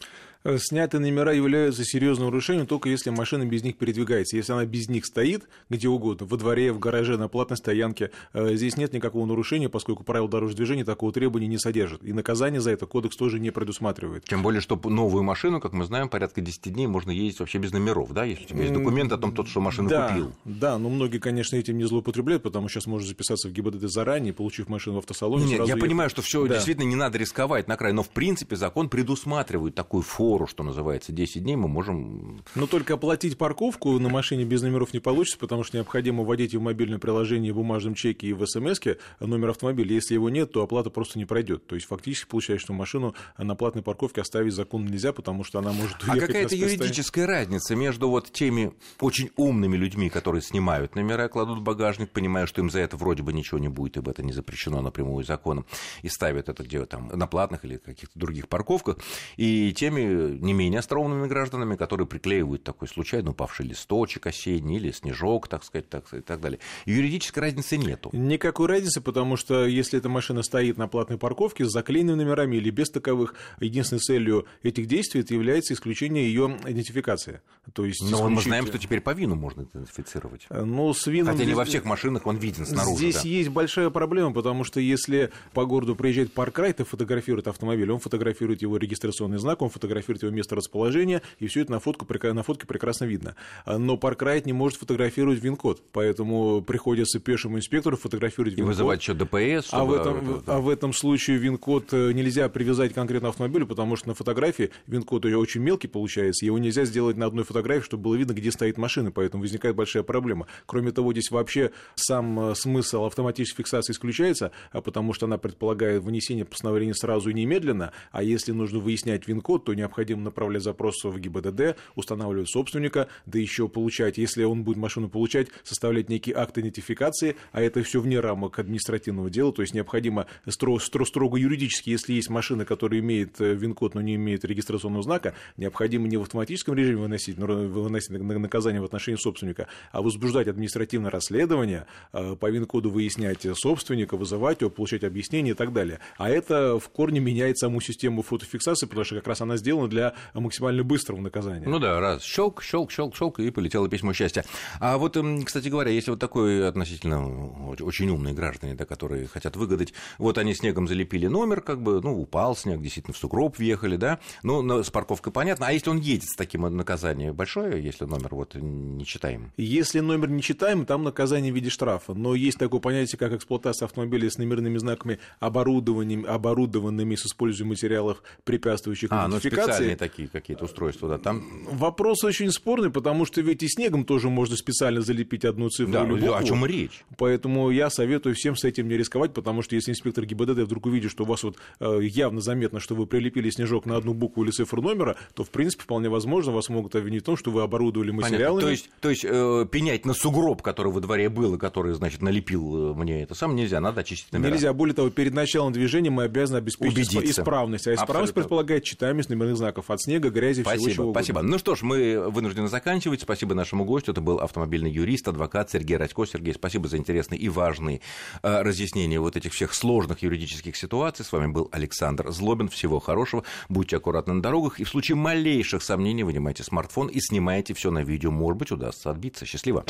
Э, 0.44 0.58
снятые 0.58 1.00
номера 1.00 1.32
являются 1.32 1.84
серьезным 1.84 2.28
нарушением 2.28 2.66
только 2.66 2.88
если 2.88 3.10
машина 3.10 3.44
без 3.46 3.62
них 3.62 3.76
передвигается. 3.76 4.36
Если 4.36 4.52
она 4.52 4.64
без 4.64 4.88
них 4.88 5.06
стоит 5.06 5.48
где 5.70 5.88
угодно, 5.88 6.26
во 6.26 6.36
дворе, 6.36 6.72
в 6.72 6.78
гараже, 6.78 7.16
на 7.16 7.28
платной 7.28 7.56
стоянке, 7.56 8.10
э, 8.32 8.54
здесь 8.54 8.76
нет 8.76 8.92
никакого 8.92 9.24
нарушения, 9.26 9.68
поскольку 9.68 10.02
правила 10.04 10.28
дорожного 10.28 10.56
движения 10.56 10.84
такого 10.84 11.12
требования 11.12 11.46
не 11.46 11.58
содержат. 11.58 12.02
И 12.02 12.12
наказание 12.12 12.60
за 12.60 12.72
это 12.72 12.86
кодекс 12.86 13.16
тоже 13.16 13.38
не 13.38 13.50
предусматривает. 13.50 14.24
Тем 14.24 14.42
более, 14.42 14.60
что 14.60 14.80
новую 14.84 15.22
машину, 15.22 15.60
как 15.60 15.72
мы 15.72 15.84
знаем, 15.84 16.08
порядка 16.08 16.40
10 16.40 16.72
дней 16.72 16.86
можно 16.86 17.10
ездить 17.10 17.40
вообще 17.40 17.58
без 17.58 17.72
номеров, 17.72 18.12
да, 18.12 18.24
если 18.24 18.44
у 18.44 18.48
тебя 18.48 18.62
есть 18.62 18.74
документ 18.74 19.12
о 19.12 19.18
том, 19.18 19.34
что 19.46 19.60
машину 19.60 19.88
да, 19.88 20.08
купил. 20.08 20.32
Да, 20.44 20.78
но 20.78 20.88
многие, 20.88 21.18
конечно, 21.18 21.56
этим 21.56 21.78
не 21.78 21.84
злоупотребляют, 21.84 22.42
потому 22.42 22.68
что 22.68 22.80
сейчас 22.80 22.86
можно 22.86 23.06
записаться 23.06 23.48
в 23.48 23.52
ГИБДД 23.52 23.88
заранее, 23.88 24.32
получив 24.32 24.68
машину 24.68 24.96
в 24.96 24.98
автосалоне. 24.98 25.44
Нет, 25.44 25.58
я 25.60 25.64
ехать. 25.66 25.80
понимаю, 25.80 26.10
что 26.10 26.22
все 26.22 26.46
да. 26.46 26.54
действительно 26.54 26.84
не 26.84 26.96
надо 26.96 27.18
рисковать 27.18 27.68
на 27.68 27.76
край, 27.76 27.92
но 27.92 28.02
в 28.02 28.08
принципе 28.08 28.56
закон 28.56 28.88
предусматривает 28.88 29.74
такую 29.74 30.02
фору, 30.32 30.46
что 30.46 30.62
называется, 30.62 31.12
10 31.12 31.42
дней 31.42 31.56
мы 31.56 31.68
можем... 31.68 32.42
Но 32.54 32.66
только 32.66 32.94
оплатить 32.94 33.36
парковку 33.36 33.98
на 33.98 34.08
машине 34.08 34.44
без 34.44 34.62
номеров 34.62 34.94
не 34.94 34.98
получится, 34.98 35.38
потому 35.38 35.62
что 35.62 35.76
необходимо 35.76 36.24
вводить 36.24 36.54
в 36.54 36.60
мобильное 36.60 36.98
приложение, 36.98 37.52
в 37.52 37.56
бумажном 37.56 37.94
чеке 37.94 38.28
и 38.28 38.32
в 38.32 38.46
смс 38.46 38.80
номер 39.20 39.50
автомобиля. 39.50 39.94
Если 39.94 40.14
его 40.14 40.30
нет, 40.30 40.50
то 40.50 40.62
оплата 40.62 40.88
просто 40.88 41.18
не 41.18 41.26
пройдет. 41.26 41.66
То 41.66 41.74
есть 41.74 41.86
фактически 41.86 42.30
получается, 42.30 42.64
что 42.64 42.72
машину 42.72 43.14
на 43.36 43.54
платной 43.54 43.82
парковке 43.82 44.22
оставить 44.22 44.54
закон 44.54 44.86
нельзя, 44.86 45.12
потому 45.12 45.44
что 45.44 45.58
она 45.58 45.72
может 45.72 46.02
уехать 46.02 46.22
А 46.22 46.26
какая-то 46.26 46.54
юридическая 46.54 47.26
разница 47.26 47.76
между 47.76 48.08
вот 48.08 48.32
теми 48.32 48.72
очень 49.00 49.28
умными 49.36 49.76
людьми, 49.76 50.08
которые 50.08 50.40
снимают 50.40 50.94
номера, 50.94 51.28
кладут 51.28 51.58
в 51.58 51.62
багажник, 51.62 52.08
понимая, 52.08 52.46
что 52.46 52.62
им 52.62 52.70
за 52.70 52.80
это 52.80 52.96
вроде 52.96 53.22
бы 53.22 53.34
ничего 53.34 53.58
не 53.58 53.68
будет, 53.68 53.98
ибо 53.98 54.10
это 54.10 54.22
не 54.22 54.32
запрещено 54.32 54.80
напрямую 54.80 55.24
законом, 55.24 55.66
и 56.00 56.08
ставят 56.08 56.48
это 56.48 56.62
где 56.62 56.82
там 56.86 57.08
на 57.08 57.26
платных 57.26 57.66
или 57.66 57.76
каких-то 57.76 58.18
других 58.18 58.48
парковках, 58.48 58.96
и 59.36 59.74
теми 59.74 60.21
не 60.28 60.52
менее 60.52 60.80
остроумными 60.80 61.26
гражданами, 61.26 61.76
которые 61.76 62.06
приклеивают 62.06 62.64
такой 62.64 62.88
случайно 62.88 63.30
упавший 63.30 63.66
листочек 63.66 64.26
осенний 64.26 64.76
или 64.76 64.90
снежок, 64.90 65.48
так 65.48 65.64
сказать, 65.64 65.88
так, 65.88 66.12
и 66.12 66.20
так 66.20 66.40
далее. 66.40 66.58
Юридической 66.86 67.40
разницы 67.40 67.76
нету. 67.76 68.10
Никакой 68.12 68.68
разницы, 68.68 69.00
потому 69.00 69.36
что 69.36 69.66
если 69.66 69.98
эта 69.98 70.08
машина 70.08 70.42
стоит 70.42 70.78
на 70.78 70.88
платной 70.88 71.18
парковке 71.18 71.64
с 71.64 71.72
заклеенными 71.72 72.22
номерами 72.22 72.56
или 72.56 72.70
без 72.70 72.90
таковых, 72.90 73.34
единственной 73.60 74.00
целью 74.00 74.46
этих 74.62 74.86
действий 74.86 75.24
является 75.28 75.74
исключение 75.74 76.26
ее 76.26 76.58
идентификации. 76.66 77.40
То 77.72 77.84
есть, 77.84 78.00
Но 78.02 78.08
исключить... 78.08 78.34
мы 78.34 78.42
знаем, 78.42 78.66
что 78.66 78.78
теперь 78.78 79.00
по 79.00 79.10
VIN 79.10 79.28
у 79.28 79.34
можно 79.34 79.62
идентифицировать. 79.62 80.46
Ну, 80.50 80.92
с 80.92 81.06
VIN 81.06 81.17
ом... 81.17 81.34
Хотя 81.34 81.44
не 81.44 81.54
во 81.54 81.64
всех 81.64 81.84
машинах 81.84 82.26
он 82.26 82.36
виден 82.36 82.66
снаружи. 82.66 82.96
Здесь 82.96 83.22
да. 83.22 83.28
есть 83.28 83.48
большая 83.50 83.90
проблема, 83.90 84.32
потому 84.32 84.64
что 84.64 84.80
если 84.80 85.30
по 85.52 85.64
городу 85.64 85.96
приезжает 85.96 86.32
паркрайт 86.32 86.80
и 86.80 86.84
фотографирует 86.84 87.48
автомобиль, 87.48 87.90
он 87.90 88.00
фотографирует 88.00 88.62
его 88.62 88.76
регистрационный 88.76 89.38
знак, 89.38 89.62
он 89.62 89.70
фотографирует 89.70 90.11
его 90.20 90.30
место 90.30 90.56
расположения, 90.56 91.22
и 91.38 91.46
все 91.46 91.62
это 91.62 91.72
на, 91.72 91.80
фотку, 91.80 92.06
на 92.22 92.42
фотке 92.42 92.66
прекрасно 92.66 93.04
видно. 93.04 93.36
Но 93.66 93.96
Паркрайт 93.96 94.46
не 94.46 94.52
может 94.52 94.78
фотографировать 94.78 95.40
VIN-код, 95.40 95.82
поэтому 95.92 96.62
приходится 96.62 97.20
пешему 97.20 97.58
инспектору 97.58 97.96
фотографировать 97.96 98.54
VIN-код. 98.54 98.66
И 98.66 98.68
вызывать 98.68 99.00
еще 99.00 99.14
ДПС. 99.14 99.68
А 99.72 99.84
в, 99.84 99.92
этом, 99.92 100.42
а 100.46 100.60
в 100.60 100.68
этом 100.68 100.92
случае 100.92 101.38
ВИН-код 101.38 101.92
э, 101.92 102.12
нельзя 102.12 102.48
привязать 102.48 102.92
конкретно 102.92 103.28
автомобилю, 103.28 103.66
потому 103.66 103.96
что 103.96 104.08
на 104.08 104.14
фотографии 104.14 104.70
ВИН-код 104.86 105.24
очень 105.26 105.60
мелкий 105.60 105.88
получается, 105.88 106.44
его 106.44 106.58
нельзя 106.58 106.84
сделать 106.84 107.16
на 107.16 107.26
одной 107.26 107.44
фотографии, 107.44 107.84
чтобы 107.84 108.04
было 108.04 108.16
видно, 108.16 108.32
где 108.32 108.50
стоит 108.50 108.78
машина, 108.78 109.10
поэтому 109.12 109.42
возникает 109.42 109.76
большая 109.76 110.02
проблема. 110.02 110.46
Кроме 110.66 110.90
того, 110.92 111.12
здесь 111.12 111.30
вообще 111.30 111.70
сам 111.94 112.50
э, 112.50 112.54
смысл 112.54 113.04
автоматической 113.04 113.62
фиксации 113.62 113.92
исключается, 113.92 114.50
а 114.72 114.80
потому 114.80 115.12
что 115.12 115.26
она 115.26 115.38
предполагает 115.38 116.02
внесение 116.02 116.44
постановления 116.44 116.94
сразу 116.94 117.30
и 117.30 117.34
немедленно, 117.34 117.92
а 118.10 118.22
если 118.22 118.52
нужно 118.52 118.78
выяснять 118.80 119.28
ВИН-код, 119.28 119.64
то 119.64 119.74
необходимо 119.74 120.01
необходимо 120.02 120.22
направлять 120.22 120.62
запрос 120.62 121.04
в 121.04 121.18
ГИБДД, 121.18 121.76
устанавливать 121.94 122.50
собственника, 122.50 123.08
да 123.26 123.38
еще 123.38 123.68
получать, 123.68 124.18
если 124.18 124.44
он 124.44 124.64
будет 124.64 124.76
машину 124.76 125.08
получать, 125.08 125.48
составлять 125.62 126.08
некий 126.08 126.32
акт 126.32 126.58
идентификации, 126.58 127.36
а 127.52 127.62
это 127.62 127.82
все 127.82 128.00
вне 128.00 128.18
рамок 128.20 128.58
административного 128.58 129.30
дела, 129.30 129.52
то 129.52 129.62
есть 129.62 129.74
необходимо 129.74 130.26
строго, 130.48 130.80
строго 130.80 131.38
юридически, 131.38 131.90
если 131.90 132.14
есть 132.14 132.30
машина, 132.30 132.64
которая 132.64 133.00
имеет 133.00 133.40
э, 133.40 133.54
ВИН-код, 133.54 133.94
но 133.94 134.00
не 134.00 134.16
имеет 134.16 134.44
регистрационного 134.44 135.02
знака, 135.02 135.34
необходимо 135.56 136.08
не 136.08 136.16
в 136.16 136.22
автоматическом 136.22 136.74
режиме 136.74 137.02
выносить, 137.02 137.36
выносить 137.36 138.10
наказание 138.10 138.80
в 138.80 138.84
отношении 138.84 139.18
собственника, 139.18 139.68
а 139.92 140.02
возбуждать 140.02 140.48
административное 140.48 141.10
расследование, 141.10 141.86
э, 142.12 142.34
по 142.34 142.50
ВИН-коду 142.50 142.90
выяснять 142.90 143.46
собственника, 143.54 144.16
вызывать 144.16 144.62
его, 144.62 144.70
получать 144.70 145.04
объяснение 145.04 145.52
и 145.52 145.56
так 145.56 145.72
далее. 145.72 146.00
А 146.16 146.28
это 146.28 146.78
в 146.78 146.88
корне 146.88 147.20
меняет 147.20 147.58
саму 147.58 147.80
систему 147.80 148.22
фотофиксации, 148.22 148.86
потому 148.86 149.04
что 149.04 149.14
как 149.16 149.28
раз 149.28 149.40
она 149.40 149.56
сделана 149.56 149.88
для 149.92 150.14
максимально 150.34 150.82
быстрого 150.82 151.20
наказания. 151.20 151.68
Ну 151.68 151.78
да, 151.78 152.00
раз, 152.00 152.22
щелк, 152.22 152.62
щелк, 152.62 152.90
щелк, 152.90 153.14
щелк, 153.14 153.38
и 153.38 153.50
полетело 153.50 153.88
письмо 153.88 154.12
счастья. 154.12 154.44
А 154.80 154.98
вот, 154.98 155.16
эм, 155.16 155.44
кстати 155.44 155.68
говоря, 155.68 155.90
если 155.90 156.10
вот 156.10 156.20
такой 156.20 156.66
относительно 156.66 157.72
очень 157.80 158.08
умные 158.10 158.34
граждане, 158.34 158.74
да, 158.74 158.84
которые 158.84 159.26
хотят 159.28 159.56
выгадать, 159.56 159.92
вот 160.18 160.38
они 160.38 160.54
снегом 160.54 160.88
залепили 160.88 161.26
номер, 161.26 161.60
как 161.60 161.82
бы, 161.82 162.00
ну, 162.00 162.20
упал 162.20 162.56
снег, 162.56 162.80
действительно, 162.80 163.14
в 163.14 163.18
сугроб 163.18 163.58
въехали, 163.58 163.96
да, 163.96 164.18
ну, 164.42 164.82
с 164.82 164.90
парковкой 164.90 165.32
понятно, 165.32 165.66
а 165.66 165.72
если 165.72 165.90
он 165.90 165.98
едет 165.98 166.24
с 166.24 166.36
таким 166.36 166.62
наказанием 166.62 167.34
большое, 167.34 167.82
если 167.82 168.04
номер 168.04 168.34
вот 168.34 168.54
не 168.54 169.04
читаем? 169.04 169.52
Если 169.56 170.00
номер 170.00 170.30
не 170.30 170.42
читаем, 170.42 170.86
там 170.86 171.02
наказание 171.02 171.52
в 171.52 171.54
виде 171.54 171.70
штрафа, 171.70 172.14
но 172.14 172.34
есть 172.34 172.58
такое 172.58 172.80
понятие, 172.80 173.18
как 173.18 173.32
эксплуатация 173.32 173.86
автомобиля 173.86 174.30
с 174.30 174.38
номерными 174.38 174.78
знаками, 174.78 175.18
оборудованием, 175.40 176.24
оборудованными 176.26 177.16
с 177.16 177.26
использованием 177.26 177.70
материалов, 177.70 178.22
препятствующих 178.44 179.10
а, 179.10 179.28
ну 179.28 179.40
специальные 179.72 179.96
такие 179.96 180.28
какие-то 180.28 180.64
устройства, 180.64 181.08
да, 181.08 181.18
там... 181.18 181.42
Вопрос 181.70 182.24
очень 182.24 182.50
спорный, 182.50 182.90
потому 182.90 183.24
что 183.24 183.40
ведь 183.40 183.62
и 183.62 183.68
снегом 183.68 184.04
тоже 184.04 184.28
можно 184.28 184.56
специально 184.56 185.00
залепить 185.00 185.44
одну 185.44 185.68
цифру 185.68 185.92
да, 185.92 186.04
или 186.04 186.12
букву. 186.12 186.34
о 186.34 186.44
чем 186.44 186.64
речь? 186.66 187.04
Поэтому 187.18 187.70
я 187.70 187.90
советую 187.90 188.34
всем 188.34 188.56
с 188.56 188.64
этим 188.64 188.88
не 188.88 188.96
рисковать, 188.96 189.32
потому 189.32 189.62
что 189.62 189.74
если 189.74 189.92
инспектор 189.92 190.24
ГИБДД 190.24 190.60
вдруг 190.60 190.86
увидит, 190.86 191.10
что 191.10 191.24
у 191.24 191.26
вас 191.26 191.42
вот 191.42 191.56
э, 191.80 192.00
явно 192.02 192.40
заметно, 192.40 192.80
что 192.80 192.94
вы 192.94 193.06
прилепили 193.06 193.50
снежок 193.50 193.86
на 193.86 193.96
одну 193.96 194.14
букву 194.14 194.44
или 194.44 194.50
цифру 194.50 194.82
номера, 194.82 195.16
то, 195.34 195.44
в 195.44 195.50
принципе, 195.50 195.82
вполне 195.84 196.08
возможно, 196.08 196.52
вас 196.52 196.68
могут 196.68 196.94
обвинить 196.94 197.22
в 197.22 197.26
том, 197.26 197.36
что 197.36 197.50
вы 197.50 197.62
оборудовали 197.62 198.10
материалами. 198.10 198.60
Понятно. 198.60 198.60
То 198.60 198.70
есть, 198.70 198.90
то 199.00 199.10
есть 199.10 199.24
э, 199.24 199.66
пенять 199.70 200.04
на 200.06 200.14
сугроб, 200.14 200.62
который 200.62 200.92
во 200.92 201.00
дворе 201.00 201.28
был, 201.28 201.54
и 201.54 201.58
который, 201.58 201.94
значит, 201.94 202.22
налепил 202.22 202.92
э, 202.92 202.94
мне 202.94 203.22
это 203.22 203.34
сам 203.34 203.56
нельзя, 203.56 203.80
надо 203.80 204.00
очистить 204.00 204.32
номера. 204.32 204.50
Нельзя. 204.50 204.72
Более 204.72 204.94
того, 204.94 205.10
перед 205.10 205.34
началом 205.34 205.72
движения 205.72 206.10
мы 206.10 206.24
обязаны 206.24 206.58
обеспечить 206.58 206.96
Убедиться. 206.96 207.40
исправность. 207.40 207.86
А 207.86 207.94
исправность 207.94 208.30
Абсолютно. 208.30 208.42
предполагает 208.42 208.84
читаемость 208.84 209.28
номерных 209.30 209.56
знаков 209.56 209.61
от 209.68 210.02
снега, 210.02 210.30
грязи, 210.30 210.62
спасибо, 210.62 210.90
всего 210.90 211.04
чего 211.04 211.12
Спасибо. 211.12 211.42
Ну 211.42 211.58
что 211.58 211.74
ж, 211.74 211.82
мы 211.82 212.30
вынуждены 212.30 212.68
заканчивать. 212.68 213.22
Спасибо 213.22 213.54
нашему 213.54 213.84
гостю. 213.84 214.12
Это 214.12 214.20
был 214.20 214.38
автомобильный 214.38 214.90
юрист, 214.90 215.28
адвокат 215.28 215.70
Сергей 215.70 215.96
Радько. 215.96 216.24
Сергей, 216.26 216.54
спасибо 216.54 216.88
за 216.88 216.96
интересные 216.96 217.38
и 217.38 217.48
важные 217.48 218.00
э, 218.42 218.62
разъяснения 218.62 219.20
вот 219.20 219.36
этих 219.36 219.52
всех 219.52 219.74
сложных 219.74 220.22
юридических 220.22 220.76
ситуаций. 220.76 221.24
С 221.24 221.32
вами 221.32 221.50
был 221.50 221.68
Александр 221.72 222.30
Злобин. 222.30 222.68
Всего 222.68 223.00
хорошего. 223.00 223.44
Будьте 223.68 223.96
аккуратны 223.96 224.34
на 224.34 224.42
дорогах. 224.42 224.80
И 224.80 224.84
в 224.84 224.88
случае 224.88 225.16
малейших 225.16 225.82
сомнений 225.82 226.24
вынимайте 226.24 226.62
смартфон 226.62 227.08
и 227.08 227.20
снимайте 227.20 227.74
все 227.74 227.90
на 227.90 228.02
видео. 228.02 228.30
Может 228.30 228.58
быть, 228.58 228.70
удастся 228.72 229.10
отбиться. 229.10 229.46
Счастливо. 229.46 229.84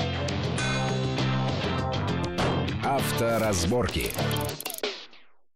Авторазборки. 2.84 4.10